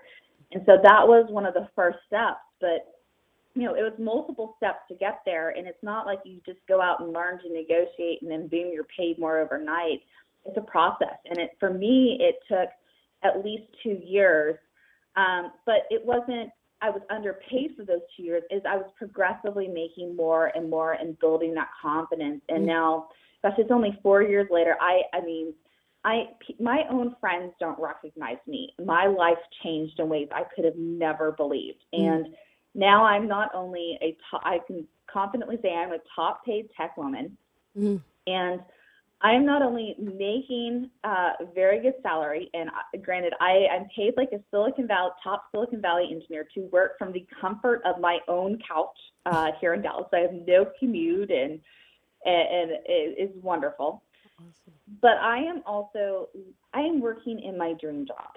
And 0.52 0.62
so 0.64 0.76
that 0.82 1.06
was 1.06 1.26
one 1.28 1.46
of 1.46 1.54
the 1.54 1.68
first 1.74 1.98
steps. 2.06 2.38
But 2.60 2.86
you 3.54 3.64
know, 3.64 3.74
it 3.74 3.82
was 3.82 3.92
multiple 3.98 4.54
steps 4.58 4.78
to 4.88 4.94
get 4.94 5.22
there, 5.26 5.50
and 5.50 5.66
it's 5.66 5.82
not 5.82 6.06
like 6.06 6.20
you 6.24 6.40
just 6.46 6.60
go 6.68 6.80
out 6.80 7.00
and 7.00 7.12
learn 7.12 7.40
to 7.42 7.52
negotiate 7.52 8.22
and 8.22 8.30
then 8.30 8.46
boom, 8.46 8.70
you're 8.72 8.86
paid 8.96 9.18
more 9.18 9.40
overnight. 9.40 10.00
It's 10.44 10.56
a 10.56 10.62
process, 10.62 11.18
and 11.28 11.38
it 11.38 11.50
for 11.58 11.72
me, 11.72 12.16
it 12.20 12.36
took 12.48 12.70
at 13.22 13.44
least 13.44 13.64
two 13.82 13.98
years, 14.02 14.56
um, 15.16 15.52
but 15.66 15.82
it 15.90 16.04
wasn't. 16.04 16.50
I 16.82 16.90
was 16.90 17.02
underpaid 17.10 17.72
for 17.76 17.84
those 17.84 18.00
two 18.16 18.22
years. 18.22 18.42
Is 18.50 18.62
I 18.68 18.76
was 18.76 18.90
progressively 18.96 19.68
making 19.68 20.16
more 20.16 20.46
and 20.54 20.70
more 20.70 20.92
and 20.92 21.18
building 21.18 21.54
that 21.54 21.68
confidence, 21.80 22.42
and 22.48 22.60
mm-hmm. 22.60 22.66
now, 22.66 23.08
gosh, 23.42 23.54
it's 23.58 23.70
only 23.70 23.98
four 24.02 24.22
years 24.22 24.48
later. 24.50 24.76
I, 24.80 25.02
I 25.12 25.20
mean. 25.20 25.54
I 26.02 26.28
my 26.58 26.84
own 26.90 27.14
friends 27.20 27.52
don't 27.60 27.78
recognize 27.78 28.38
me. 28.46 28.72
My 28.82 29.06
life 29.06 29.36
changed 29.62 30.00
in 30.00 30.08
ways 30.08 30.28
I 30.32 30.44
could 30.56 30.64
have 30.64 30.78
never 30.78 31.32
believed. 31.32 31.84
Mm-hmm. 31.94 32.06
And 32.06 32.26
now 32.74 33.04
I'm 33.04 33.28
not 33.28 33.50
only 33.54 33.98
a 34.00 34.16
top, 34.30 34.40
I 34.42 34.60
can 34.66 34.86
confidently 35.12 35.58
say 35.60 35.74
I'm 35.74 35.92
a 35.92 35.98
top 36.16 36.42
paid 36.44 36.70
tech 36.74 36.96
woman, 36.96 37.36
mm-hmm. 37.76 37.96
and 38.26 38.60
I 39.22 39.32
am 39.32 39.44
not 39.44 39.60
only 39.60 39.94
making 39.98 40.90
uh, 41.04 41.32
a 41.40 41.44
very 41.54 41.80
good 41.80 41.94
salary, 42.02 42.48
and 42.54 42.70
uh, 42.70 42.98
granted, 43.02 43.34
I, 43.40 43.66
I'm 43.70 43.86
paid 43.94 44.14
like 44.16 44.30
a 44.32 44.40
Silicon 44.50 44.86
Valley 44.86 45.10
top 45.22 45.44
Silicon 45.52 45.82
Valley 45.82 46.08
engineer 46.10 46.48
to 46.54 46.60
work 46.72 46.96
from 46.98 47.12
the 47.12 47.26
comfort 47.38 47.82
of 47.84 48.00
my 48.00 48.18
own 48.28 48.58
couch 48.66 48.96
uh, 49.26 49.48
here 49.60 49.74
in 49.74 49.82
Dallas. 49.82 50.06
I 50.12 50.20
have 50.20 50.32
no 50.32 50.66
commute, 50.78 51.30
and 51.30 51.60
and, 52.24 52.48
and 52.48 52.70
it 52.86 53.18
is 53.18 53.30
wonderful. 53.42 54.02
Awesome. 54.38 54.74
But 55.02 55.18
I 55.20 55.38
am 55.38 55.62
also 55.66 56.28
I 56.72 56.80
am 56.80 57.00
working 57.00 57.40
in 57.40 57.58
my 57.58 57.74
dream 57.80 58.06
job. 58.06 58.30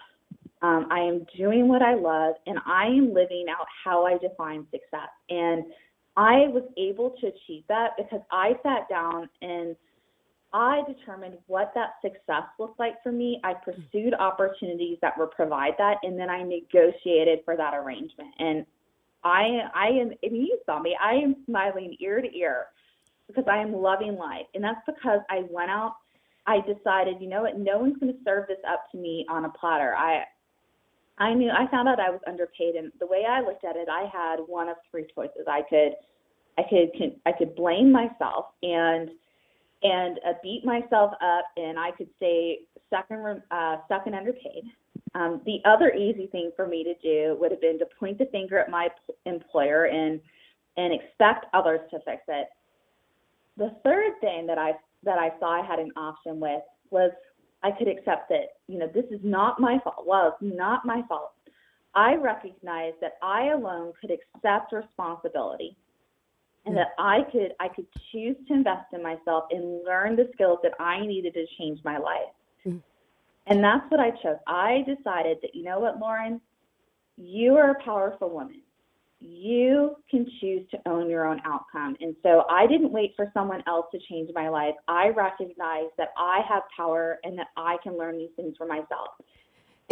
Um, 0.62 0.88
I 0.90 1.00
am 1.00 1.26
doing 1.38 1.68
what 1.68 1.82
I 1.82 1.94
love 1.94 2.36
and 2.48 2.58
I 2.66 2.86
am 2.86 3.14
living 3.14 3.48
out 3.50 3.68
how 3.84 4.06
I 4.06 4.18
define 4.18 4.66
success. 4.72 5.10
And 5.30 5.66
I 6.16 6.48
was 6.48 6.64
able 6.78 7.10
to 7.20 7.28
achieve 7.28 7.64
that 7.68 7.92
because 7.98 8.22
I 8.32 8.54
sat 8.64 8.88
down 8.88 9.30
and 9.42 9.76
I 10.54 10.84
determined 10.88 11.38
what 11.48 11.72
that 11.74 11.96
success 12.02 12.44
looked 12.60 12.80
like 12.80 13.02
for 13.02 13.12
me. 13.12 13.42
I 13.44 13.56
pursued 13.56 14.14
opportunities 14.14 15.00
that 15.02 15.18
would 15.18 15.32
provide 15.32 15.74
that, 15.80 15.98
and 16.04 16.18
then 16.18 16.30
I 16.30 16.44
negotiated 16.44 17.40
for 17.44 17.58
that 17.58 17.74
arrangement. 17.74 18.30
And 18.38 18.66
I, 19.24 19.62
I 19.74 19.88
am, 19.88 20.12
I 20.24 20.28
you 20.28 20.60
saw 20.66 20.80
me. 20.80 20.96
I 21.02 21.14
am 21.14 21.38
smiling 21.48 21.98
ear 22.00 22.22
to 22.22 22.38
ear 22.38 22.68
because 23.28 23.46
I 23.50 23.58
am 23.58 23.74
loving 23.74 24.16
life, 24.16 24.46
and 24.54 24.64
that's 24.64 24.82
because 24.86 25.22
I 25.30 25.44
went 25.50 25.72
out. 25.72 25.96
I 26.46 26.60
decided, 26.60 27.20
you 27.20 27.30
know 27.30 27.44
what? 27.44 27.58
No 27.58 27.80
one's 27.80 27.98
going 27.98 28.14
to 28.14 28.20
serve 28.24 28.48
this 28.48 28.58
up 28.70 28.92
to 28.92 28.98
me 28.98 29.26
on 29.30 29.46
a 29.46 29.50
platter. 29.50 29.96
I, 29.96 30.24
I 31.18 31.34
knew 31.34 31.50
I 31.50 31.72
found 31.72 31.88
out 31.88 32.00
I 32.00 32.12
was 32.12 32.20
underpaid, 32.28 32.76
and 32.76 32.92
the 33.00 33.08
way 33.08 33.24
I 33.28 33.42
looked 33.42 33.64
at 33.64 33.76
it, 33.76 33.88
I 33.90 34.08
had 34.14 34.38
one 34.46 34.70
of 34.70 34.76
three 34.92 35.08
choices. 35.16 35.48
I 35.50 35.62
could, 35.68 35.94
I 36.60 36.64
could, 36.70 37.20
I 37.26 37.32
could 37.32 37.56
blame 37.56 37.92
myself 37.92 38.48
and 38.62 39.10
and 39.84 40.20
uh, 40.28 40.34
beat 40.42 40.64
myself 40.66 41.12
up, 41.22 41.46
and 41.58 41.78
I 41.78 41.92
could 41.92 42.10
say 42.20 42.60
second, 42.90 43.42
uh, 43.52 43.78
stuck 43.86 44.06
and 44.06 44.16
underpaid. 44.16 44.64
Um, 45.16 45.42
the 45.46 45.60
other 45.66 45.94
easy 45.94 46.28
thing 46.28 46.52
for 46.56 46.68
me 46.68 46.84
to 46.84 46.94
do 47.02 47.38
would 47.40 47.52
have 47.52 47.62
been 47.62 47.78
to 47.80 47.86
point 48.00 48.18
the 48.18 48.26
finger 48.32 48.58
at 48.58 48.70
my 48.70 48.88
employer 49.26 49.86
and 49.86 50.20
and 50.76 50.92
expect 50.92 51.46
others 51.54 51.82
to 51.92 52.00
fix 52.00 52.24
it. 52.28 52.48
The 53.58 53.76
third 53.84 54.14
thing 54.22 54.48
that 54.48 54.58
I 54.58 54.74
that 55.04 55.20
I 55.20 55.32
saw 55.40 55.62
I 55.62 55.66
had 55.66 55.80
an 55.80 55.92
option 55.96 56.40
with 56.40 56.64
was 56.90 57.12
I 57.62 57.72
could 57.72 57.88
accept 57.88 58.30
that, 58.30 58.58
you 58.68 58.80
know, 58.80 58.88
this 58.88 59.06
is 59.12 59.20
not 59.24 59.60
my 59.60 59.80
fault. 59.84 60.06
Well, 60.06 60.36
it's 60.40 60.56
not 60.56 60.86
my 60.86 61.02
fault. 61.08 61.32
I 61.96 62.16
recognize 62.16 62.94
that 63.02 63.14
I 63.22 63.50
alone 63.50 63.94
could 64.02 64.12
accept 64.12 64.74
responsibility 64.74 65.78
and 66.66 66.78
that 66.78 66.90
I 66.98 67.20
could 67.32 67.54
I 67.60 67.68
could 67.68 67.88
choose 68.12 68.36
to 68.48 68.54
invest 68.54 68.94
in 68.94 69.04
myself 69.04 69.46
and 69.52 69.84
learn 69.86 70.16
the 70.16 70.30
skills 70.34 70.60
that 70.64 70.74
I 70.80 71.06
needed 71.06 71.34
to 71.34 71.46
change 71.58 71.80
my 71.84 71.98
life. 71.98 72.34
Mm-hmm. 72.66 72.78
And 73.48 73.64
that's 73.64 73.90
what 73.90 74.00
I 74.00 74.12
chose. 74.12 74.38
I 74.48 74.86
decided 74.88 75.38
that 75.42 75.54
you 75.54 75.64
know 75.64 75.80
what, 75.80 76.00
Lauren, 76.00 76.40
you 77.18 77.56
are 77.56 77.72
a 77.72 77.84
powerful 77.84 78.30
woman 78.30 78.62
you 79.24 79.96
can 80.12 80.26
choose 80.42 80.68
to 80.70 80.78
own 80.86 81.10
your 81.10 81.26
own 81.26 81.42
outcome. 81.46 81.96
And 82.02 82.16
so 82.24 82.44
I 82.50 82.68
didn't 82.68 82.92
wait 82.92 83.14
for 83.16 83.32
someone 83.34 83.64
else 83.68 83.86
to 83.94 84.00
change 84.10 84.30
my 84.36 84.50
life. 84.50 84.76
I 84.88 85.10
recognized 85.10 85.92
that 85.98 86.10
I 86.18 86.42
have 86.50 86.64
power 86.76 87.20
and 87.24 87.38
that 87.40 87.48
I 87.56 87.78
can 87.82 87.98
learn 87.98 88.18
these 88.18 88.32
things 88.36 88.56
for 88.58 88.68
myself. 88.68 89.10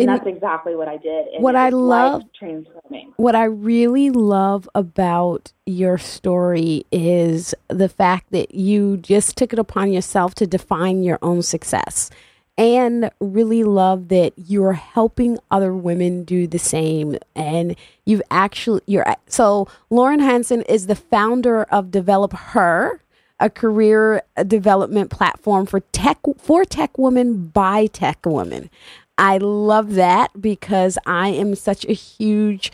And, 0.02 0.10
and 0.10 0.20
that's 0.20 0.28
exactly 0.28 0.76
what 0.76 0.88
I 0.88 0.98
did. 0.98 1.28
And 1.34 1.44
what 1.44 1.56
I 1.56 1.70
love 1.70 2.24
transforming. 2.38 3.14
What 3.18 3.36
I 3.36 3.46
really 3.46 4.10
love 4.10 4.68
about 4.76 5.52
your 5.66 5.98
story 5.98 6.86
is 6.92 7.54
the 7.68 7.90
fact 7.90 8.32
that 8.32 8.56
you 8.56 8.98
just 8.98 9.38
took 9.38 9.54
it 9.54 9.60
upon 9.60 9.92
yourself 9.92 10.36
to 10.36 10.48
define 10.48 11.04
your 11.04 11.20
own 11.22 11.42
success 11.42 12.10
and 12.58 13.10
really 13.20 13.64
love 13.64 14.10
that 14.10 14.34
you're 14.36 14.74
helping 14.74 15.40
other 15.50 15.74
women 15.74 16.24
do 16.24 16.48
the 16.48 16.60
same 16.60 17.18
and 17.36 17.76
you've 18.06 18.22
actually 18.30 18.82
you're 18.86 19.06
so 19.28 19.68
lauren 19.90 20.20
hanson 20.20 20.62
is 20.64 20.88
the 20.88 20.96
founder 20.96 21.64
of 21.64 21.92
develop 21.92 22.34
her 22.34 23.02
a 23.40 23.50
career 23.50 24.22
development 24.46 25.10
platform 25.10 25.66
for 25.66 25.80
tech 25.92 26.20
for 26.38 26.64
tech 26.66 26.98
women 26.98 27.48
by 27.48 27.88
tech 27.88 28.20
women 28.26 28.70
i 29.18 29.38
love 29.38 29.94
that 29.94 30.30
because 30.40 30.98
i 31.06 31.30
am 31.30 31.56
such 31.56 31.86
a 31.86 31.94
huge 31.94 32.72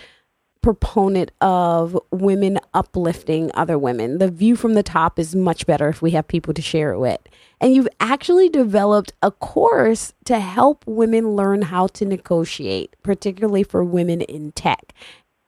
proponent 0.67 1.31
of 1.39 1.97
women 2.11 2.59
uplifting 2.73 3.49
other 3.53 3.77
women. 3.77 4.17
The 4.17 4.29
view 4.29 4.57
from 4.57 4.73
the 4.73 4.83
top 4.83 5.17
is 5.17 5.33
much 5.33 5.65
better 5.65 5.87
if 5.87 6.01
we 6.01 6.11
have 6.11 6.27
people 6.27 6.53
to 6.53 6.61
share 6.61 6.91
it 6.91 6.99
with. 6.99 7.21
And 7.61 7.73
you've 7.73 7.87
actually 8.01 8.49
developed 8.49 9.13
a 9.21 9.31
course 9.31 10.13
to 10.25 10.41
help 10.41 10.83
women 10.85 11.37
learn 11.37 11.61
how 11.61 11.87
to 11.87 12.03
negotiate, 12.03 12.97
particularly 13.01 13.63
for 13.63 13.81
women 13.81 14.19
in 14.19 14.51
tech. 14.51 14.93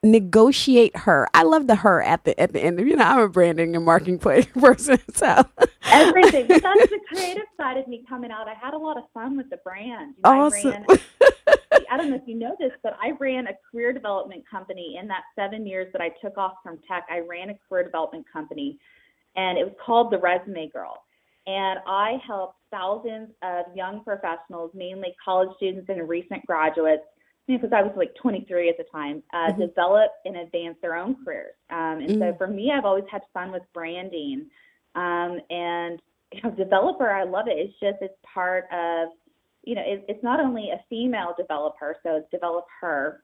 Negotiate 0.02 0.96
her. 0.96 1.28
I 1.34 1.42
love 1.42 1.66
the 1.66 1.74
her 1.74 2.02
at 2.02 2.24
the 2.24 2.38
at 2.40 2.52
the 2.52 2.60
end. 2.60 2.80
You 2.80 2.96
know, 2.96 3.04
I'm 3.04 3.20
a 3.20 3.28
branding 3.28 3.76
and 3.76 3.84
marketing 3.84 4.18
person, 4.18 4.98
so 5.14 5.44
everything. 5.84 6.46
That's 6.48 6.62
the 6.62 7.00
creative 7.08 7.44
side 7.56 7.76
of 7.76 7.86
me 7.86 8.04
coming 8.08 8.30
out. 8.30 8.48
I 8.48 8.54
had 8.54 8.72
a 8.72 8.78
lot 8.78 8.96
of 8.96 9.04
fun 9.12 9.36
with 9.36 9.50
the 9.50 9.58
brand. 9.58 10.14
You 10.16 10.22
know, 10.24 10.40
awesome. 10.40 10.84
I, 10.88 10.98
ran, 11.72 11.84
I 11.90 11.96
don't 11.98 12.10
know 12.10 12.16
if 12.16 12.26
you 12.26 12.36
know 12.36 12.56
this, 12.58 12.72
but 12.82 12.96
I 13.02 13.10
ran 13.20 13.46
a 13.46 13.52
career 13.70 13.92
development 13.92 14.44
company 14.50 14.96
in 15.00 15.06
that 15.08 15.22
seven 15.36 15.66
years 15.66 15.92
that 15.92 16.00
I 16.00 16.10
took 16.22 16.38
off 16.38 16.54
from 16.62 16.78
tech. 16.88 17.04
I 17.10 17.18
ran 17.18 17.50
a 17.50 17.54
career 17.68 17.84
development 17.84 18.24
company, 18.32 18.78
and 19.36 19.58
it 19.58 19.64
was 19.64 19.74
called 19.84 20.10
the 20.10 20.18
Resume 20.18 20.68
Girl 20.68 20.96
and 21.46 21.80
I 21.86 22.18
helped 22.26 22.56
thousands 22.70 23.30
of 23.42 23.64
young 23.74 24.04
professionals, 24.04 24.70
mainly 24.74 25.14
college 25.24 25.50
students 25.56 25.88
and 25.88 26.08
recent 26.08 26.44
graduates, 26.46 27.02
because 27.56 27.72
I 27.72 27.82
was 27.82 27.92
like 27.96 28.14
23 28.20 28.68
at 28.68 28.76
the 28.76 28.84
time, 28.84 29.22
uh, 29.32 29.50
mm-hmm. 29.50 29.60
develop 29.60 30.10
and 30.24 30.36
advance 30.36 30.76
their 30.82 30.96
own 30.96 31.16
careers. 31.24 31.54
Um, 31.70 32.00
and 32.00 32.08
mm-hmm. 32.10 32.20
so 32.20 32.34
for 32.38 32.46
me, 32.46 32.72
I've 32.76 32.84
always 32.84 33.04
had 33.10 33.22
fun 33.32 33.52
with 33.52 33.62
branding. 33.72 34.46
Um, 34.94 35.40
and 35.50 36.00
you 36.32 36.42
know, 36.42 36.50
DevelopHer, 36.50 37.12
I 37.12 37.24
love 37.24 37.46
it. 37.48 37.58
It's 37.58 37.78
just 37.80 37.96
it's 38.00 38.14
part 38.22 38.64
of, 38.72 39.08
you 39.64 39.74
know, 39.74 39.82
it, 39.84 40.04
it's 40.08 40.22
not 40.22 40.40
only 40.40 40.70
a 40.70 40.80
female 40.88 41.34
developer, 41.36 41.96
so 42.02 42.16
it's 42.16 42.30
develop 42.30 42.66
her, 42.80 43.22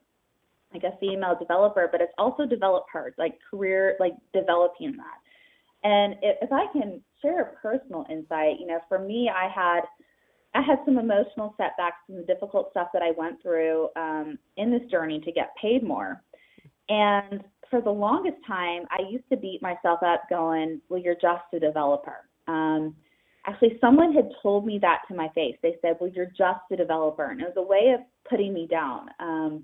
like 0.73 0.83
a 0.83 0.97
female 0.99 1.35
developer, 1.39 1.87
but 1.91 2.01
it's 2.01 2.13
also 2.17 2.45
develop 2.45 2.85
her, 2.91 3.13
like 3.17 3.37
career, 3.49 3.95
like 3.99 4.13
developing 4.33 4.95
that. 4.97 5.19
And 5.83 6.15
if 6.21 6.51
I 6.51 6.65
can 6.73 7.01
share 7.21 7.41
a 7.41 7.55
personal 7.61 8.05
insight, 8.09 8.59
you 8.59 8.67
know, 8.67 8.79
for 8.89 8.99
me, 8.99 9.29
I 9.33 9.47
had 9.47 9.81
I 10.57 10.61
had 10.61 10.79
some 10.85 10.97
emotional 10.97 11.53
setbacks 11.55 11.97
and 12.09 12.17
the 12.17 12.23
difficult 12.23 12.71
stuff 12.71 12.87
that 12.93 13.03
I 13.03 13.11
went 13.15 13.39
through 13.43 13.89
um, 13.95 14.39
in 14.57 14.71
this 14.71 14.89
journey 14.89 15.19
to 15.19 15.31
get 15.31 15.55
paid 15.61 15.83
more. 15.83 16.23
And 16.89 17.43
for 17.69 17.79
the 17.79 17.91
longest 17.91 18.37
time, 18.47 18.83
I 18.89 19.07
used 19.07 19.29
to 19.29 19.37
beat 19.37 19.61
myself 19.61 19.99
up 20.01 20.23
going, 20.31 20.81
Well, 20.89 20.99
you're 20.99 21.15
just 21.15 21.43
a 21.53 21.59
developer. 21.59 22.27
Um, 22.47 22.95
actually, 23.45 23.77
someone 23.79 24.13
had 24.13 24.31
told 24.41 24.65
me 24.65 24.79
that 24.81 25.01
to 25.09 25.15
my 25.15 25.29
face. 25.35 25.55
They 25.61 25.75
said, 25.79 25.97
Well, 25.99 26.09
you're 26.09 26.31
just 26.35 26.61
a 26.71 26.75
developer. 26.75 27.29
And 27.29 27.39
it 27.39 27.53
was 27.55 27.57
a 27.57 27.61
way 27.61 27.93
of 27.93 27.99
putting 28.27 28.51
me 28.51 28.65
down. 28.65 29.09
Um, 29.19 29.63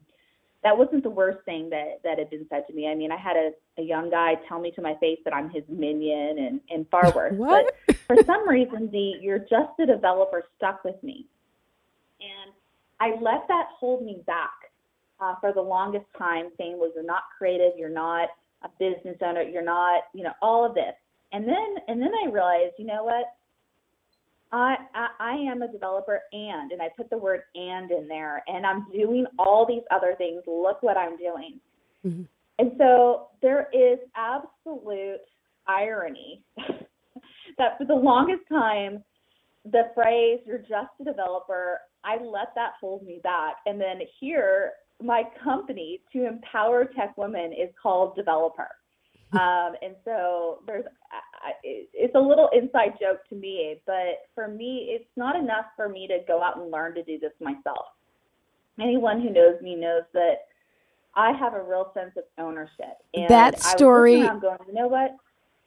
that 0.64 0.78
wasn't 0.78 1.04
the 1.04 1.10
worst 1.10 1.44
thing 1.46 1.70
that, 1.70 2.00
that 2.04 2.18
had 2.18 2.30
been 2.30 2.46
said 2.50 2.66
to 2.68 2.74
me. 2.74 2.88
I 2.88 2.96
mean, 2.96 3.12
I 3.12 3.18
had 3.18 3.36
a, 3.36 3.52
a 3.78 3.84
young 3.84 4.10
guy 4.10 4.36
tell 4.48 4.60
me 4.60 4.72
to 4.72 4.82
my 4.82 4.96
face 4.96 5.20
that 5.26 5.34
I'm 5.34 5.50
his 5.50 5.64
minion 5.68 6.40
and, 6.40 6.62
and 6.70 6.88
far 6.90 7.12
worse. 7.16 7.34
what? 7.36 7.76
But 7.86 7.98
for 8.08 8.16
some 8.26 8.48
reason, 8.48 8.90
the 8.92 9.14
you're 9.22 9.40
just 9.40 9.80
a 9.80 9.86
developer 9.86 10.44
stuck 10.58 10.84
with 10.84 11.02
me. 11.04 11.28
And 12.22 12.54
I 13.00 13.22
let 13.22 13.48
that 13.50 13.68
hold 13.78 14.06
me 14.06 14.22
back 14.26 14.52
uh, 15.20 15.36
for 15.42 15.52
the 15.54 15.62
longest 15.62 16.06
time, 16.18 16.50
saying, 16.58 16.78
well, 16.80 16.92
you're 16.96 17.04
not 17.04 17.24
creative, 17.38 17.74
you're 17.78 17.90
not 17.90 18.30
a 18.64 18.70
business 18.80 19.18
owner, 19.22 19.42
you're 19.42 19.64
not, 19.64 20.04
you 20.14 20.24
know, 20.24 20.34
all 20.42 20.66
of 20.66 20.74
this. 20.74 20.94
And 21.34 21.46
then, 21.48 21.76
and 21.88 22.02
then 22.02 22.12
I 22.26 22.30
realized, 22.30 22.76
you 22.78 22.86
know 22.86 23.04
what? 23.04 23.26
I, 24.54 24.76
I, 24.94 25.08
I 25.20 25.34
am 25.34 25.64
a 25.64 25.68
developer 25.72 26.22
and, 26.32 26.72
and 26.72 26.82
I 26.82 26.90
put 26.96 27.10
the 27.10 27.18
word 27.18 27.42
and 27.56 27.90
in 27.90 28.08
there, 28.08 28.44
and 28.48 28.66
I'm 28.66 28.86
doing 28.94 29.26
all 29.40 29.66
these 29.68 29.82
other 29.90 30.14
things. 30.18 30.44
Look 30.46 30.84
what 30.84 30.96
I'm 30.96 31.18
doing. 31.18 31.60
Mm-hmm. 32.06 32.24
And 32.60 32.72
so 32.78 33.30
there 33.42 33.68
is 33.74 33.98
absolute 34.16 35.22
irony 35.68 36.44
that 37.58 37.78
for 37.80 37.86
the 37.86 37.96
longest 37.96 38.44
time, 38.48 39.04
the 39.66 39.90
phrase, 39.96 40.40
you're 40.46 40.60
just 40.60 40.92
a 41.02 41.04
developer, 41.04 41.80
I 42.04 42.18
let 42.24 42.54
that 42.56 42.74
hold 42.80 43.04
me 43.04 43.22
back. 43.24 43.56
And 43.66 43.82
then 43.82 44.02
here, 44.20 44.74
my 45.02 45.24
company 45.44 46.02
to 46.12 46.28
empower 46.28 46.86
tech 46.86 47.18
women 47.18 47.54
is 47.54 47.70
called 47.82 48.18
DevelopHer. 48.18 48.68
Um, 49.34 49.74
and 49.82 49.96
so 50.06 50.60
there's, 50.68 50.84
it's 51.64 52.16
a 52.16 52.20
little 52.20 52.50
inside 52.54 52.94
joke 53.00 53.28
to 53.30 53.36
me, 53.36 53.80
but 53.86 54.28
for 54.36 54.48
me, 54.48 54.88
it's 54.90 55.10
not 55.16 55.36
enough 55.36 55.66
for 55.76 55.90
me 55.90 56.08
to 56.08 56.20
go 56.28 56.42
out 56.42 56.58
and 56.58 56.72
learn 56.72 56.96
to 56.96 57.04
do 57.04 57.20
this 57.20 57.34
myself. 57.40 57.88
Anyone 58.80 59.22
who 59.22 59.30
knows 59.30 59.62
me 59.62 59.76
knows 59.76 60.04
that 60.14 60.48
I 61.16 61.32
have 61.32 61.54
a 61.54 61.62
real 61.62 61.92
sense 61.94 62.12
of 62.18 62.24
ownership. 62.38 62.98
And 63.14 63.30
that 63.30 63.62
story, 63.62 64.22
I'm 64.22 64.40
going, 64.40 64.58
you 64.68 64.74
know 64.74 64.88
what? 64.88 65.16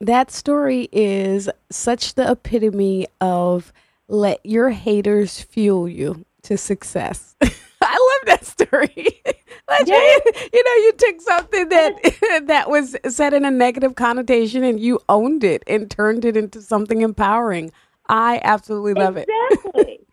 That 0.00 0.30
story 0.30 0.88
is 0.92 1.48
such 1.70 2.14
the 2.14 2.30
epitome 2.30 3.06
of 3.20 3.72
let 4.08 4.44
your 4.44 4.70
haters 4.70 5.40
fuel 5.40 5.88
you 5.88 6.24
to 6.42 6.56
success. 6.58 7.36
I 7.42 8.18
love 8.20 8.26
that 8.26 8.44
story. 8.44 9.22
yeah. 9.68 10.16
you 10.52 10.64
know, 10.64 10.74
you 10.74 10.92
took 10.96 11.20
something 11.20 11.68
that 11.68 11.94
that 12.46 12.70
was 12.70 12.96
said 13.08 13.34
in 13.34 13.44
a 13.44 13.50
negative 13.50 13.94
connotation 13.94 14.64
and 14.64 14.80
you 14.80 15.00
owned 15.08 15.44
it 15.44 15.62
and 15.66 15.90
turned 15.90 16.24
it 16.24 16.36
into 16.36 16.60
something 16.60 17.02
empowering. 17.02 17.72
I 18.08 18.40
absolutely 18.44 18.94
love 18.94 19.16
exactly. 19.16 19.82
it. 19.82 20.06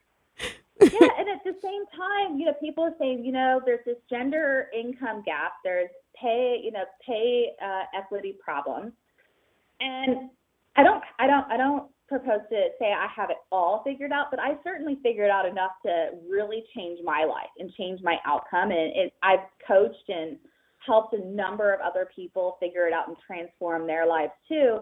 Exactly. 0.82 1.00
yeah, 1.00 1.10
and 1.20 1.30
at 1.30 1.44
the 1.46 1.56
same 1.62 1.86
time, 1.96 2.38
you 2.40 2.46
know, 2.46 2.54
people 2.60 2.84
are 2.84 2.96
saying, 3.00 3.24
you 3.24 3.32
know, 3.32 3.62
there's 3.66 3.86
this 3.86 3.98
gender 4.10 4.70
income 4.78 5.22
gap. 5.24 5.54
There's 5.64 5.90
pay, 6.20 6.60
you 6.62 6.72
know, 6.72 6.84
pay 7.06 7.52
uh, 7.64 7.84
equity 7.96 8.36
problems, 8.44 8.92
and 9.80 10.30
I 10.76 10.84
don't, 10.84 11.04
I 11.20 11.28
don't, 11.28 11.46
I 11.52 11.58
don't 11.58 11.93
propose 12.20 12.42
to 12.50 12.68
say 12.80 12.94
I 12.94 13.08
have 13.16 13.30
it 13.30 13.38
all 13.52 13.82
figured 13.84 14.12
out, 14.12 14.28
but 14.30 14.40
I 14.40 14.52
certainly 14.64 15.00
figured 15.02 15.30
out 15.30 15.48
enough 15.48 15.72
to 15.86 16.10
really 16.30 16.64
change 16.76 17.00
my 17.04 17.24
life 17.24 17.50
and 17.58 17.74
change 17.74 18.02
my 18.04 18.18
outcome. 18.26 18.72
And 18.72 18.92
it, 18.96 19.14
I've 19.24 19.40
coached 19.68 20.10
and 20.10 20.38
helped 20.86 21.14
a 21.14 21.26
number 21.26 21.74
of 21.74 21.80
other 21.82 22.08
people 22.16 22.58
figure 22.60 22.88
it 22.88 22.94
out 22.94 23.08
and 23.08 23.18
transform 23.26 23.88
their 23.88 24.06
lives 24.06 24.34
too. 24.48 24.80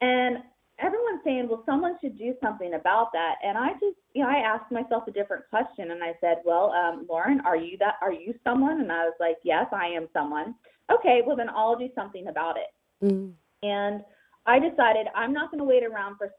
And 0.00 0.38
everyone's 0.78 1.20
saying, 1.24 1.48
well, 1.48 1.62
someone 1.66 1.96
should 2.00 2.16
do 2.16 2.34
something 2.40 2.74
about 2.74 3.12
that. 3.12 3.36
And 3.42 3.58
I 3.58 3.72
just, 3.74 3.96
you 4.14 4.22
know, 4.22 4.28
I 4.28 4.38
asked 4.38 4.70
myself 4.70 5.04
a 5.08 5.12
different 5.12 5.48
question 5.50 5.90
and 5.90 6.02
I 6.02 6.12
said, 6.20 6.38
well, 6.44 6.70
um, 6.72 7.06
Lauren, 7.08 7.40
are 7.40 7.56
you 7.56 7.76
that, 7.78 7.94
are 8.02 8.12
you 8.12 8.34
someone? 8.44 8.80
And 8.80 8.92
I 8.92 9.04
was 9.04 9.14
like, 9.18 9.38
yes, 9.42 9.66
I 9.72 9.86
am 9.86 10.08
someone. 10.12 10.54
Okay, 10.92 11.22
well 11.26 11.36
then 11.36 11.48
I'll 11.50 11.76
do 11.76 11.88
something 11.94 12.28
about 12.28 12.56
it. 12.56 13.06
Mm. 13.06 13.32
And 13.62 14.02
I 14.44 14.58
decided 14.58 15.06
I'm 15.14 15.32
not 15.32 15.50
going 15.50 15.60
to 15.60 15.64
wait 15.64 15.84
around 15.84 16.16
for 16.18 16.30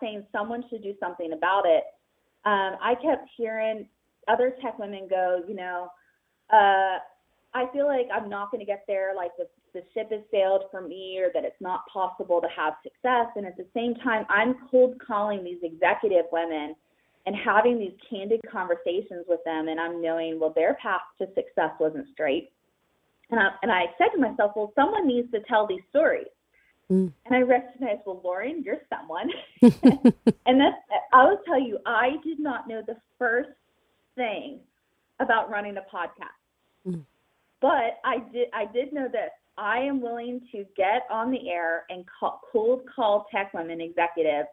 saying 0.00 0.24
someone 0.32 0.64
should 0.68 0.82
do 0.82 0.94
something 1.00 1.32
about 1.32 1.64
it, 1.66 1.84
um, 2.44 2.76
I 2.82 2.94
kept 3.02 3.28
hearing 3.36 3.88
other 4.28 4.54
tech 4.62 4.78
women 4.78 5.06
go, 5.08 5.42
you 5.48 5.54
know, 5.54 5.88
uh, 6.52 6.98
I 7.54 7.66
feel 7.72 7.86
like 7.86 8.08
I'm 8.14 8.28
not 8.28 8.50
going 8.50 8.60
to 8.60 8.66
get 8.66 8.84
there, 8.86 9.14
like 9.16 9.30
the, 9.38 9.46
the 9.74 9.80
ship 9.94 10.10
has 10.10 10.20
sailed 10.30 10.64
for 10.70 10.80
me, 10.80 11.18
or 11.18 11.30
that 11.34 11.44
it's 11.44 11.60
not 11.60 11.80
possible 11.92 12.40
to 12.40 12.48
have 12.54 12.74
success. 12.82 13.26
And 13.36 13.46
at 13.46 13.56
the 13.56 13.66
same 13.74 13.94
time, 13.96 14.26
I'm 14.28 14.54
cold 14.70 15.00
calling 15.04 15.42
these 15.42 15.58
executive 15.62 16.26
women 16.30 16.74
and 17.26 17.34
having 17.36 17.78
these 17.78 17.92
candid 18.08 18.40
conversations 18.50 19.24
with 19.28 19.40
them, 19.44 19.68
and 19.68 19.80
I'm 19.80 20.00
knowing, 20.00 20.38
well, 20.40 20.52
their 20.54 20.74
path 20.74 21.02
to 21.18 21.26
success 21.34 21.72
wasn't 21.80 22.06
straight. 22.12 22.50
And 23.30 23.40
I, 23.40 23.48
and 23.62 23.70
I 23.70 23.86
said 23.98 24.08
to 24.14 24.20
myself, 24.20 24.52
well, 24.56 24.72
someone 24.74 25.06
needs 25.06 25.30
to 25.32 25.40
tell 25.40 25.66
these 25.66 25.82
stories. 25.90 26.28
Mm. 26.90 27.12
And 27.26 27.34
I 27.34 27.40
recognized, 27.40 28.00
well, 28.06 28.20
Lauren, 28.24 28.62
you're 28.64 28.78
someone. 28.88 29.30
and 30.46 30.60
that's, 30.60 30.76
I 31.12 31.24
will 31.24 31.40
tell 31.44 31.60
you, 31.60 31.78
I 31.86 32.12
did 32.24 32.40
not 32.40 32.66
know 32.66 32.82
the 32.86 32.96
first 33.18 33.50
thing 34.14 34.60
about 35.20 35.50
running 35.50 35.76
a 35.76 35.82
podcast. 35.94 36.86
Mm. 36.86 37.04
But 37.60 37.98
I 38.04 38.18
did, 38.32 38.48
I 38.54 38.64
did 38.72 38.92
know 38.92 39.08
this. 39.08 39.30
I 39.58 39.78
am 39.78 40.00
willing 40.00 40.40
to 40.52 40.64
get 40.76 41.02
on 41.10 41.30
the 41.30 41.50
air 41.50 41.84
and 41.90 42.04
call, 42.18 42.40
cold 42.52 42.82
call 42.94 43.26
tech 43.32 43.52
women 43.52 43.80
executives 43.80 44.48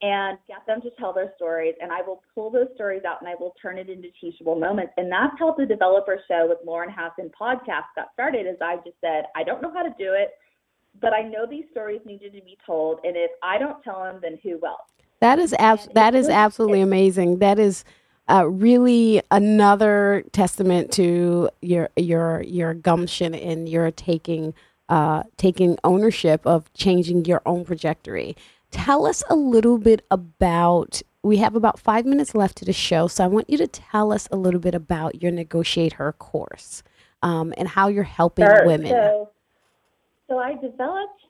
and 0.00 0.38
get 0.46 0.64
them 0.66 0.80
to 0.80 0.90
tell 0.98 1.12
their 1.12 1.32
stories. 1.36 1.74
And 1.82 1.92
I 1.92 2.00
will 2.00 2.22
pull 2.34 2.50
those 2.50 2.68
stories 2.74 3.02
out 3.06 3.20
and 3.20 3.28
I 3.28 3.34
will 3.38 3.54
turn 3.60 3.78
it 3.78 3.90
into 3.90 4.08
teachable 4.20 4.58
moments. 4.58 4.94
And 4.96 5.12
that's 5.12 5.34
how 5.38 5.54
the 5.54 5.64
DevelopHer 5.64 6.18
Show 6.28 6.46
with 6.48 6.58
Lauren 6.64 6.88
Hasson 6.88 7.30
podcast 7.38 7.92
got 7.94 8.08
started. 8.14 8.46
Is 8.46 8.56
I 8.62 8.76
just 8.76 8.96
said, 9.00 9.24
I 9.36 9.44
don't 9.44 9.60
know 9.60 9.72
how 9.72 9.82
to 9.82 9.94
do 9.98 10.14
it 10.14 10.30
but 11.00 11.12
I 11.12 11.22
know 11.22 11.46
these 11.46 11.64
stories 11.70 12.00
needed 12.04 12.32
to 12.34 12.42
be 12.42 12.58
told, 12.64 13.00
and 13.04 13.16
if 13.16 13.30
I 13.42 13.58
don't 13.58 13.82
tell 13.82 14.02
them, 14.02 14.20
then 14.22 14.38
who 14.42 14.58
will? 14.60 14.78
That 15.20 15.38
is 15.38 15.54
abs- 15.58 15.88
that 15.94 16.14
is 16.14 16.28
absolutely 16.28 16.80
amazing. 16.80 17.38
That 17.38 17.58
is 17.58 17.84
uh, 18.28 18.46
really 18.48 19.22
another 19.30 20.24
testament 20.32 20.92
to 20.92 21.48
your 21.62 21.88
your 21.96 22.42
your 22.42 22.74
gumption 22.74 23.34
and 23.34 23.68
your 23.68 23.90
taking 23.90 24.54
uh, 24.88 25.24
taking 25.36 25.78
ownership 25.84 26.46
of 26.46 26.72
changing 26.74 27.24
your 27.24 27.42
own 27.46 27.64
trajectory. 27.64 28.36
Tell 28.70 29.06
us 29.06 29.22
a 29.28 29.36
little 29.36 29.78
bit 29.78 30.04
about. 30.10 31.02
We 31.24 31.38
have 31.38 31.56
about 31.56 31.80
five 31.80 32.06
minutes 32.06 32.34
left 32.34 32.56
to 32.58 32.64
the 32.64 32.72
show, 32.72 33.08
so 33.08 33.24
I 33.24 33.26
want 33.26 33.50
you 33.50 33.58
to 33.58 33.66
tell 33.66 34.12
us 34.12 34.28
a 34.30 34.36
little 34.36 34.60
bit 34.60 34.74
about 34.74 35.20
your 35.20 35.32
NegotiateHer 35.32 36.16
course 36.18 36.84
um, 37.22 37.52
and 37.58 37.66
how 37.66 37.88
you're 37.88 38.04
helping 38.04 38.46
sure. 38.46 38.64
women. 38.64 38.90
So, 38.90 39.30
so 40.28 40.38
I 40.38 40.54
developed. 40.54 41.20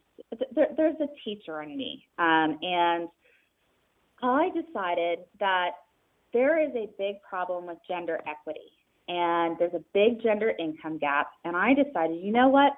There, 0.54 0.68
there's 0.76 0.96
a 1.00 1.06
teacher 1.24 1.62
in 1.62 1.76
me, 1.76 2.04
um, 2.18 2.58
and 2.62 3.08
I 4.22 4.48
decided 4.48 5.20
that 5.38 5.70
there 6.32 6.60
is 6.60 6.74
a 6.74 6.88
big 6.98 7.16
problem 7.22 7.66
with 7.66 7.78
gender 7.86 8.20
equity, 8.26 8.72
and 9.06 9.56
there's 9.58 9.74
a 9.74 9.84
big 9.94 10.22
gender 10.22 10.52
income 10.58 10.98
gap. 10.98 11.28
And 11.44 11.56
I 11.56 11.72
decided, 11.74 12.20
you 12.20 12.32
know 12.32 12.48
what? 12.48 12.72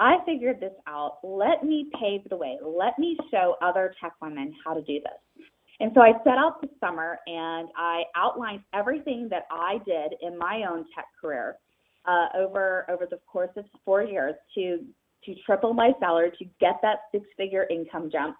I 0.00 0.16
figured 0.26 0.60
this 0.60 0.72
out. 0.86 1.18
Let 1.22 1.64
me 1.64 1.90
pave 2.00 2.28
the 2.28 2.36
way. 2.36 2.58
Let 2.64 2.98
me 2.98 3.16
show 3.30 3.56
other 3.62 3.94
tech 4.00 4.12
women 4.20 4.54
how 4.64 4.74
to 4.74 4.82
do 4.82 4.94
this. 5.00 5.46
And 5.80 5.90
so 5.94 6.00
I 6.00 6.12
set 6.24 6.38
out 6.38 6.60
this 6.60 6.70
summer 6.80 7.18
and 7.26 7.68
I 7.76 8.02
outlined 8.16 8.60
everything 8.72 9.28
that 9.30 9.46
I 9.50 9.78
did 9.84 10.14
in 10.22 10.38
my 10.38 10.64
own 10.70 10.84
tech 10.94 11.06
career 11.20 11.56
uh, 12.06 12.28
over 12.36 12.86
over 12.88 13.06
the 13.10 13.18
course 13.26 13.50
of 13.56 13.64
four 13.84 14.02
years 14.02 14.34
to 14.54 14.84
to 15.26 15.34
triple 15.46 15.72
my 15.72 15.92
salary 16.00 16.32
to 16.38 16.44
get 16.60 16.78
that 16.82 17.00
six 17.12 17.26
figure 17.36 17.66
income 17.70 18.10
jump. 18.10 18.36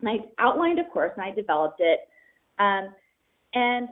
And 0.00 0.08
I 0.08 0.42
outlined 0.42 0.78
a 0.78 0.84
course 0.84 1.12
and 1.16 1.24
I 1.24 1.34
developed 1.34 1.80
it. 1.80 2.00
Um, 2.58 2.94
and 3.54 3.88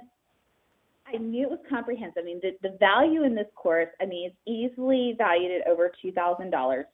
I 1.06 1.18
knew 1.18 1.44
it 1.44 1.50
was 1.50 1.60
comprehensive. 1.68 2.22
I 2.22 2.24
mean, 2.24 2.40
the, 2.42 2.56
the 2.68 2.76
value 2.78 3.24
in 3.24 3.34
this 3.34 3.46
course, 3.54 3.88
I 4.00 4.06
mean, 4.06 4.30
it's 4.30 4.36
easily 4.46 5.14
valued 5.16 5.52
at 5.52 5.66
over 5.66 5.90
$2,000. 6.04 6.84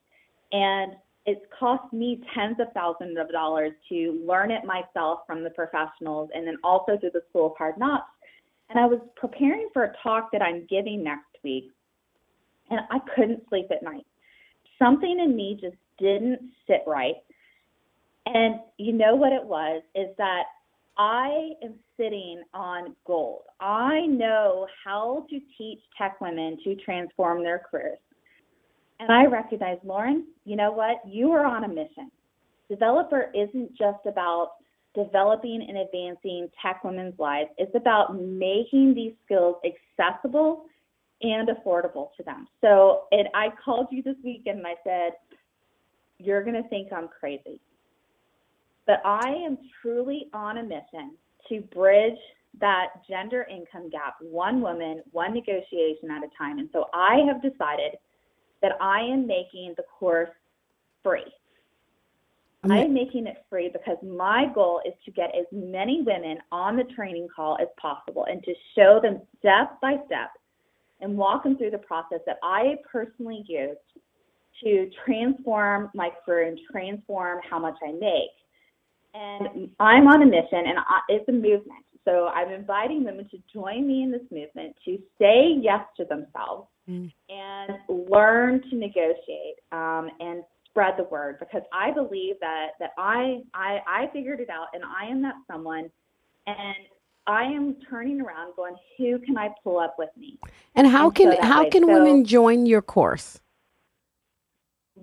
And 0.53 0.93
it's 1.27 1.45
cost 1.59 1.93
me 1.93 2.23
tens 2.35 2.57
of 2.59 2.69
thousands 2.73 3.19
of 3.19 3.31
dollars 3.31 3.73
to 3.91 4.25
learn 4.27 4.51
it 4.51 4.65
myself 4.65 5.21
from 5.27 5.45
the 5.45 5.51
professionals 5.51 6.31
and 6.35 6.47
then 6.47 6.57
also 6.65 6.97
through 6.99 7.11
the 7.13 7.23
School 7.29 7.49
of 7.49 7.53
Hard 7.59 7.77
Knocks. 7.77 8.11
And 8.71 8.79
I 8.79 8.87
was 8.87 8.99
preparing 9.17 9.69
for 9.73 9.85
a 9.85 9.93
talk 10.03 10.31
that 10.33 10.43
I'm 10.43 10.67
giving 10.69 11.03
next 11.03 11.37
week, 11.43 11.71
and 12.71 12.81
I 12.91 12.99
couldn't 13.15 13.43
sleep 13.49 13.67
at 13.71 13.83
night 13.83 14.07
something 14.79 15.21
in 15.21 15.35
me 15.37 15.59
just 15.61 15.77
didn't 15.99 16.41
sit 16.67 16.83
right. 16.87 17.17
And 18.27 18.57
you 18.77 18.93
know 18.93 19.15
what 19.17 19.33
it 19.33 19.45
was 19.45 19.83
is 19.95 20.09
that 20.19 20.45
I 20.97 21.51
am 21.63 21.75
sitting 21.97 22.43
on 22.53 22.95
gold. 23.07 23.43
I 23.61 24.07
know 24.07 24.67
how 24.85 25.27
to 25.31 25.41
teach 25.57 25.81
tech 25.97 26.21
women 26.21 26.59
to 26.65 26.75
transform 26.77 27.43
their 27.43 27.63
careers. 27.71 27.99
And 29.01 29.13
I 29.13 29.27
recognize, 29.27 29.79
Lauren, 29.85 30.27
you 30.45 30.57
know 30.57 30.73
what? 30.73 30.97
You 31.07 31.31
are 31.31 31.47
on 31.47 31.65
a 31.65 31.69
mission. 31.69 32.11
DevelopHer 32.71 33.29
isn't 33.35 33.71
just 33.79 34.05
about 34.07 34.55
developing 34.95 35.65
and 35.69 35.79
advancing 35.79 36.49
tech 36.61 36.83
women's 36.83 37.19
lives, 37.19 37.51
it's 37.59 37.75
about 37.75 38.21
making 38.21 38.95
these 38.95 39.13
skills 39.25 39.57
accessible 39.65 40.65
and 41.23 41.49
affordable 41.49 42.09
to 42.17 42.23
them. 42.23 42.47
So, 42.61 43.05
and 43.13 43.29
I 43.35 43.49
called 43.65 43.89
you 43.91 44.03
this 44.03 44.17
weekend 44.25 44.59
and 44.59 44.67
I 44.67 44.75
said, 44.85 45.13
You're 46.19 46.45
going 46.45 46.61
to 46.61 46.69
think 46.69 46.93
I'm 46.93 47.09
crazy. 47.09 47.61
But 48.87 49.03
I 49.05 49.29
am 49.29 49.59
truly 49.83 50.29
on 50.33 50.59
a 50.59 50.63
mission 50.63 51.13
to 51.49 51.61
bridge 51.61 52.19
that 52.61 52.89
gender 53.09 53.47
income 53.51 53.91
gap, 53.91 54.17
one 54.21 54.61
woman, 54.61 55.03
one 55.13 55.35
negotiation 55.35 56.11
at 56.11 56.23
a 56.23 56.29
time. 56.37 56.59
And 56.59 56.69
so 56.73 56.87
I 56.95 57.21
have 57.27 57.43
decided 57.43 57.99
that 58.63 58.73
I 58.81 59.01
am 59.01 59.27
making 59.27 59.75
the 59.77 59.85
course 59.99 60.31
free. 61.03 61.33
I 62.71 62.79
am 62.79 62.93
making 62.93 63.27
it 63.27 63.45
free 63.49 63.71
because 63.73 63.97
my 64.03 64.47
goal 64.53 64.83
is 64.85 64.93
to 65.05 65.11
get 65.13 65.31
as 65.35 65.47
many 65.53 66.03
women 66.03 66.39
on 66.51 66.77
the 66.77 66.85
training 66.85 67.29
call 67.35 67.57
as 67.61 67.69
possible 67.81 68.27
and 68.29 68.43
to 68.43 68.53
show 68.75 69.01
them 69.01 69.21
step 69.39 69.81
by 69.81 69.97
step 70.07 70.31
and 71.01 71.17
walk 71.17 71.45
them 71.45 71.57
through 71.57 71.71
the 71.71 71.79
process 71.79 72.21
that 72.27 72.39
I 72.43 72.77
personally 72.91 73.45
used 73.47 73.79
to 74.65 74.91
transform 75.05 75.91
my 75.95 76.11
career 76.25 76.49
and 76.49 76.59
transform 76.71 77.41
how 77.49 77.59
much 77.59 77.77
I 77.87 77.93
make. 77.93 78.31
And 79.15 79.71
I'm 79.81 80.07
on 80.07 80.23
a 80.23 80.27
mission, 80.27 80.65
and 80.67 80.79
it's 81.09 81.29
a 81.29 81.33
movement. 81.33 81.85
So 82.05 82.29
I'm 82.29 82.51
inviting 82.51 83.05
women 83.05 83.29
to 83.31 83.39
join 83.53 83.87
me 83.87 84.03
in 84.03 84.11
this 84.11 84.23
movement 84.31 84.75
to 84.85 84.99
say 85.19 85.57
yes 85.61 85.81
to 85.99 86.05
themselves 86.05 86.69
mm. 86.89 87.11
and 87.29 87.79
learn 88.11 88.63
to 88.71 88.77
negotiate 88.77 89.57
um, 89.73 90.11
and 90.21 90.43
spread 90.67 90.95
the 90.97 91.05
word 91.05 91.39
because 91.39 91.63
I 91.73 91.91
believe 91.91 92.37
that 92.41 92.69
that 92.79 92.91
I, 92.97 93.43
I 93.55 93.79
I 93.87 94.07
figured 94.13 94.41
it 94.41 94.49
out 94.49 94.69
and 94.73 94.83
I 94.85 95.11
am 95.11 95.23
that 95.23 95.35
someone 95.51 95.91
and 96.47 96.77
I 97.29 97.45
am 97.45 97.77
turning 97.89 98.21
around 98.21 98.55
going 98.57 98.75
who 98.97 99.21
can 99.21 99.39
I 99.39 99.51
pull 99.63 99.79
up 99.79 99.95
with 99.99 100.11
me 100.17 100.39
and 100.75 100.87
how 100.87 101.07
and 101.07 101.15
can 101.15 101.33
so 101.33 101.43
how 101.43 101.63
way. 101.63 101.71
can 101.71 101.85
so, 101.85 101.93
women 101.93 102.25
join 102.25 102.67
your 102.67 102.83
course 102.83 103.39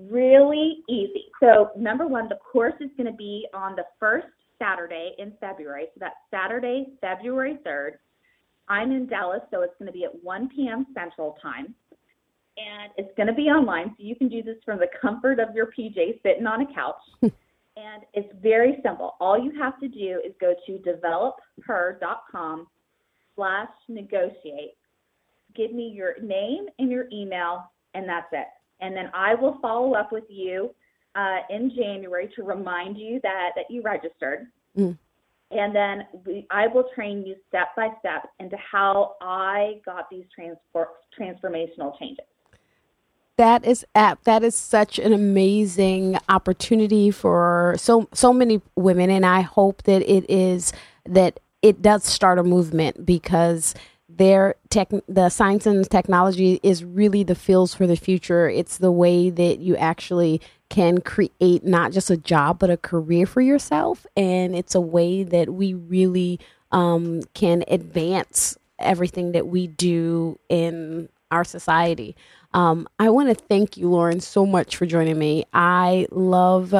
really 0.09 0.83
easy. 0.89 1.25
So, 1.39 1.71
number 1.77 2.07
one, 2.07 2.27
the 2.29 2.37
course 2.37 2.73
is 2.79 2.89
going 2.97 3.11
to 3.11 3.17
be 3.17 3.47
on 3.53 3.75
the 3.75 3.85
first 3.99 4.27
Saturday 4.59 5.13
in 5.17 5.33
February. 5.39 5.85
So, 5.93 5.99
that's 5.99 6.15
Saturday, 6.31 6.87
February 7.01 7.57
3rd. 7.65 7.91
I'm 8.67 8.91
in 8.91 9.07
Dallas, 9.07 9.41
so 9.51 9.61
it's 9.61 9.73
going 9.77 9.87
to 9.87 9.93
be 9.93 10.05
at 10.05 10.23
1 10.23 10.49
p.m. 10.49 10.85
Central 10.93 11.37
Time. 11.41 11.73
And 12.57 12.91
it's 12.97 13.15
going 13.17 13.27
to 13.27 13.33
be 13.33 13.43
online, 13.43 13.89
so 13.89 13.95
you 13.97 14.15
can 14.15 14.29
do 14.29 14.41
this 14.41 14.55
from 14.63 14.79
the 14.79 14.87
comfort 15.01 15.39
of 15.39 15.53
your 15.53 15.67
PJ 15.67 16.21
sitting 16.23 16.47
on 16.47 16.61
a 16.61 16.73
couch. 16.73 16.95
and 17.77 18.03
it's 18.13 18.31
very 18.41 18.79
simple. 18.83 19.15
All 19.19 19.37
you 19.41 19.51
have 19.59 19.79
to 19.79 19.87
do 19.87 20.21
is 20.25 20.33
go 20.39 20.53
to 20.65 20.77
developher.com 20.79 22.67
slash 23.35 23.69
negotiate. 23.87 24.77
Give 25.55 25.73
me 25.73 25.91
your 25.95 26.15
name 26.21 26.67
and 26.79 26.91
your 26.91 27.05
email, 27.11 27.71
and 27.93 28.07
that's 28.07 28.27
it 28.31 28.47
and 28.81 28.95
then 28.95 29.09
I 29.13 29.35
will 29.35 29.57
follow 29.61 29.93
up 29.93 30.11
with 30.11 30.25
you 30.29 30.71
uh, 31.15 31.39
in 31.49 31.71
January 31.75 32.29
to 32.35 32.43
remind 32.43 32.97
you 32.97 33.19
that 33.23 33.51
that 33.55 33.65
you 33.69 33.81
registered. 33.81 34.47
Mm. 34.77 34.97
And 35.51 35.75
then 35.75 36.07
we, 36.25 36.47
I 36.49 36.67
will 36.67 36.85
train 36.95 37.23
you 37.25 37.35
step 37.47 37.69
by 37.77 37.89
step 37.99 38.29
into 38.39 38.57
how 38.57 39.13
I 39.21 39.79
got 39.85 40.09
these 40.09 40.25
transfer, 40.33 40.89
transformational 41.17 41.97
changes. 41.99 42.25
That 43.37 43.65
is 43.65 43.85
app. 43.95 44.23
That 44.23 44.43
is 44.43 44.55
such 44.55 44.97
an 44.97 45.11
amazing 45.11 46.17
opportunity 46.29 47.11
for 47.11 47.75
so 47.77 48.07
so 48.13 48.31
many 48.31 48.61
women, 48.75 49.09
and 49.09 49.25
I 49.25 49.41
hope 49.41 49.83
that 49.83 50.01
it 50.03 50.29
is 50.29 50.71
that 51.05 51.39
it 51.61 51.81
does 51.81 52.05
start 52.05 52.39
a 52.39 52.43
movement 52.43 53.05
because 53.05 53.75
their 54.07 54.55
tech 54.69 54.89
the 55.09 55.27
science 55.29 55.65
and 55.65 55.89
technology 55.89 56.61
is 56.63 56.85
really 56.85 57.23
the 57.23 57.35
fields 57.35 57.73
for 57.73 57.85
the 57.85 57.97
future 57.97 58.47
it's 58.47 58.77
the 58.77 58.91
way 58.91 59.29
that 59.29 59.59
you 59.59 59.75
actually 59.75 60.39
can 60.69 61.01
create 61.01 61.65
not 61.65 61.91
just 61.91 62.09
a 62.09 62.15
job 62.15 62.59
but 62.59 62.69
a 62.69 62.77
career 62.77 63.25
for 63.25 63.41
yourself 63.41 64.05
and 64.15 64.55
it's 64.55 64.75
a 64.75 64.79
way 64.79 65.23
that 65.23 65.49
we 65.49 65.73
really 65.73 66.39
um, 66.71 67.21
can 67.33 67.63
advance 67.67 68.57
everything 68.79 69.31
that 69.33 69.47
we 69.47 69.67
do 69.67 70.39
in 70.49 71.09
our 71.31 71.43
society 71.43 72.15
um, 72.55 72.87
i 72.99 73.09
want 73.09 73.29
to 73.29 73.35
thank 73.35 73.77
you 73.77 73.89
lauren 73.89 74.19
so 74.19 74.45
much 74.47 74.77
for 74.77 74.87
joining 74.87 75.19
me 75.19 75.45
i 75.53 76.07
love 76.11 76.73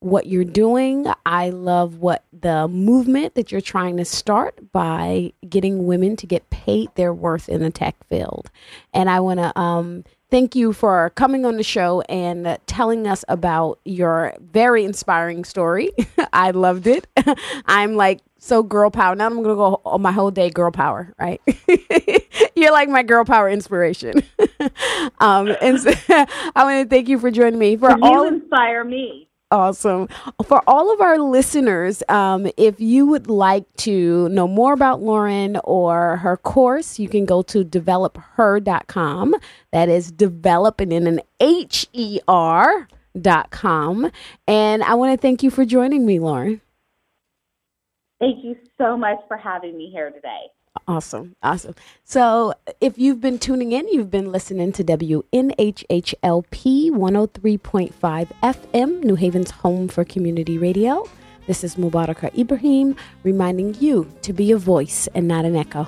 what 0.00 0.26
you're 0.26 0.44
doing. 0.44 1.06
I 1.26 1.50
love 1.50 1.98
what 1.98 2.24
the 2.32 2.68
movement 2.68 3.34
that 3.34 3.50
you're 3.50 3.60
trying 3.60 3.96
to 3.96 4.04
start 4.04 4.72
by 4.72 5.32
getting 5.48 5.86
women 5.86 6.16
to 6.16 6.26
get 6.26 6.50
paid 6.50 6.94
their 6.94 7.12
worth 7.12 7.48
in 7.48 7.62
the 7.62 7.70
tech 7.70 7.96
field. 8.08 8.50
And 8.94 9.10
I 9.10 9.20
want 9.20 9.40
to 9.40 9.58
um, 9.58 10.04
thank 10.30 10.54
you 10.54 10.72
for 10.72 11.10
coming 11.10 11.44
on 11.44 11.56
the 11.56 11.62
show 11.62 12.00
and 12.02 12.58
telling 12.66 13.06
us 13.06 13.24
about 13.28 13.80
your 13.84 14.34
very 14.40 14.84
inspiring 14.84 15.44
story. 15.44 15.90
I 16.32 16.50
loved 16.50 16.86
it. 16.86 17.06
I'm 17.66 17.96
like 17.96 18.20
so 18.38 18.62
girl 18.62 18.90
power. 18.90 19.14
Now 19.14 19.26
I'm 19.26 19.34
going 19.34 19.48
to 19.48 19.54
go 19.54 19.80
on 19.84 20.02
my 20.02 20.12
whole 20.12 20.30
day 20.30 20.50
girl 20.50 20.70
power, 20.70 21.12
right? 21.18 21.40
You're 22.56 22.72
like 22.72 22.88
my 22.88 23.02
girl 23.02 23.24
power 23.24 23.48
inspiration. 23.48 24.22
um, 25.20 25.54
and 25.60 25.80
so 25.80 25.92
I 26.08 26.26
want 26.56 26.82
to 26.82 26.88
thank 26.88 27.08
you 27.08 27.18
for 27.18 27.30
joining 27.30 27.58
me. 27.58 27.76
For 27.76 27.90
you 27.90 27.98
all 28.02 28.26
inspire 28.26 28.84
me. 28.84 29.27
Awesome. 29.50 30.08
For 30.44 30.62
all 30.66 30.92
of 30.92 31.00
our 31.00 31.18
listeners, 31.18 32.02
um, 32.10 32.50
if 32.58 32.80
you 32.80 33.06
would 33.06 33.28
like 33.28 33.64
to 33.78 34.28
know 34.28 34.46
more 34.46 34.74
about 34.74 35.00
Lauren 35.00 35.58
or 35.64 36.18
her 36.18 36.36
course, 36.36 36.98
you 36.98 37.08
can 37.08 37.24
go 37.24 37.40
to 37.42 37.64
developher.com. 37.64 39.34
That 39.72 39.88
is 39.88 40.12
developing 40.12 40.92
in 40.92 41.06
an 41.06 41.20
H 41.40 41.86
E 41.94 42.20
R 42.28 42.88
dot 43.18 43.50
com. 43.50 44.10
And 44.46 44.82
I 44.82 44.94
want 44.94 45.18
to 45.18 45.20
thank 45.20 45.42
you 45.42 45.50
for 45.50 45.64
joining 45.64 46.04
me, 46.04 46.18
Lauren. 46.18 46.60
Thank 48.20 48.44
you 48.44 48.56
so 48.76 48.98
much 48.98 49.18
for 49.28 49.38
having 49.38 49.78
me 49.78 49.90
here 49.90 50.10
today. 50.10 50.48
Awesome. 50.88 51.36
Awesome. 51.42 51.74
So, 52.04 52.54
if 52.80 52.96
you've 52.96 53.20
been 53.20 53.38
tuning 53.38 53.72
in, 53.72 53.86
you've 53.88 54.10
been 54.10 54.32
listening 54.32 54.72
to 54.72 54.82
WNHHLP 54.82 55.30
103.5 56.90 57.92
FM, 58.42 59.04
New 59.04 59.14
Haven's 59.14 59.50
home 59.50 59.88
for 59.88 60.02
community 60.06 60.56
radio. 60.56 61.06
This 61.46 61.62
is 61.62 61.76
Mubaraka 61.76 62.34
Ibrahim 62.38 62.96
reminding 63.22 63.74
you 63.74 64.10
to 64.22 64.32
be 64.32 64.50
a 64.50 64.56
voice 64.56 65.06
and 65.14 65.28
not 65.28 65.44
an 65.44 65.56
echo. 65.56 65.86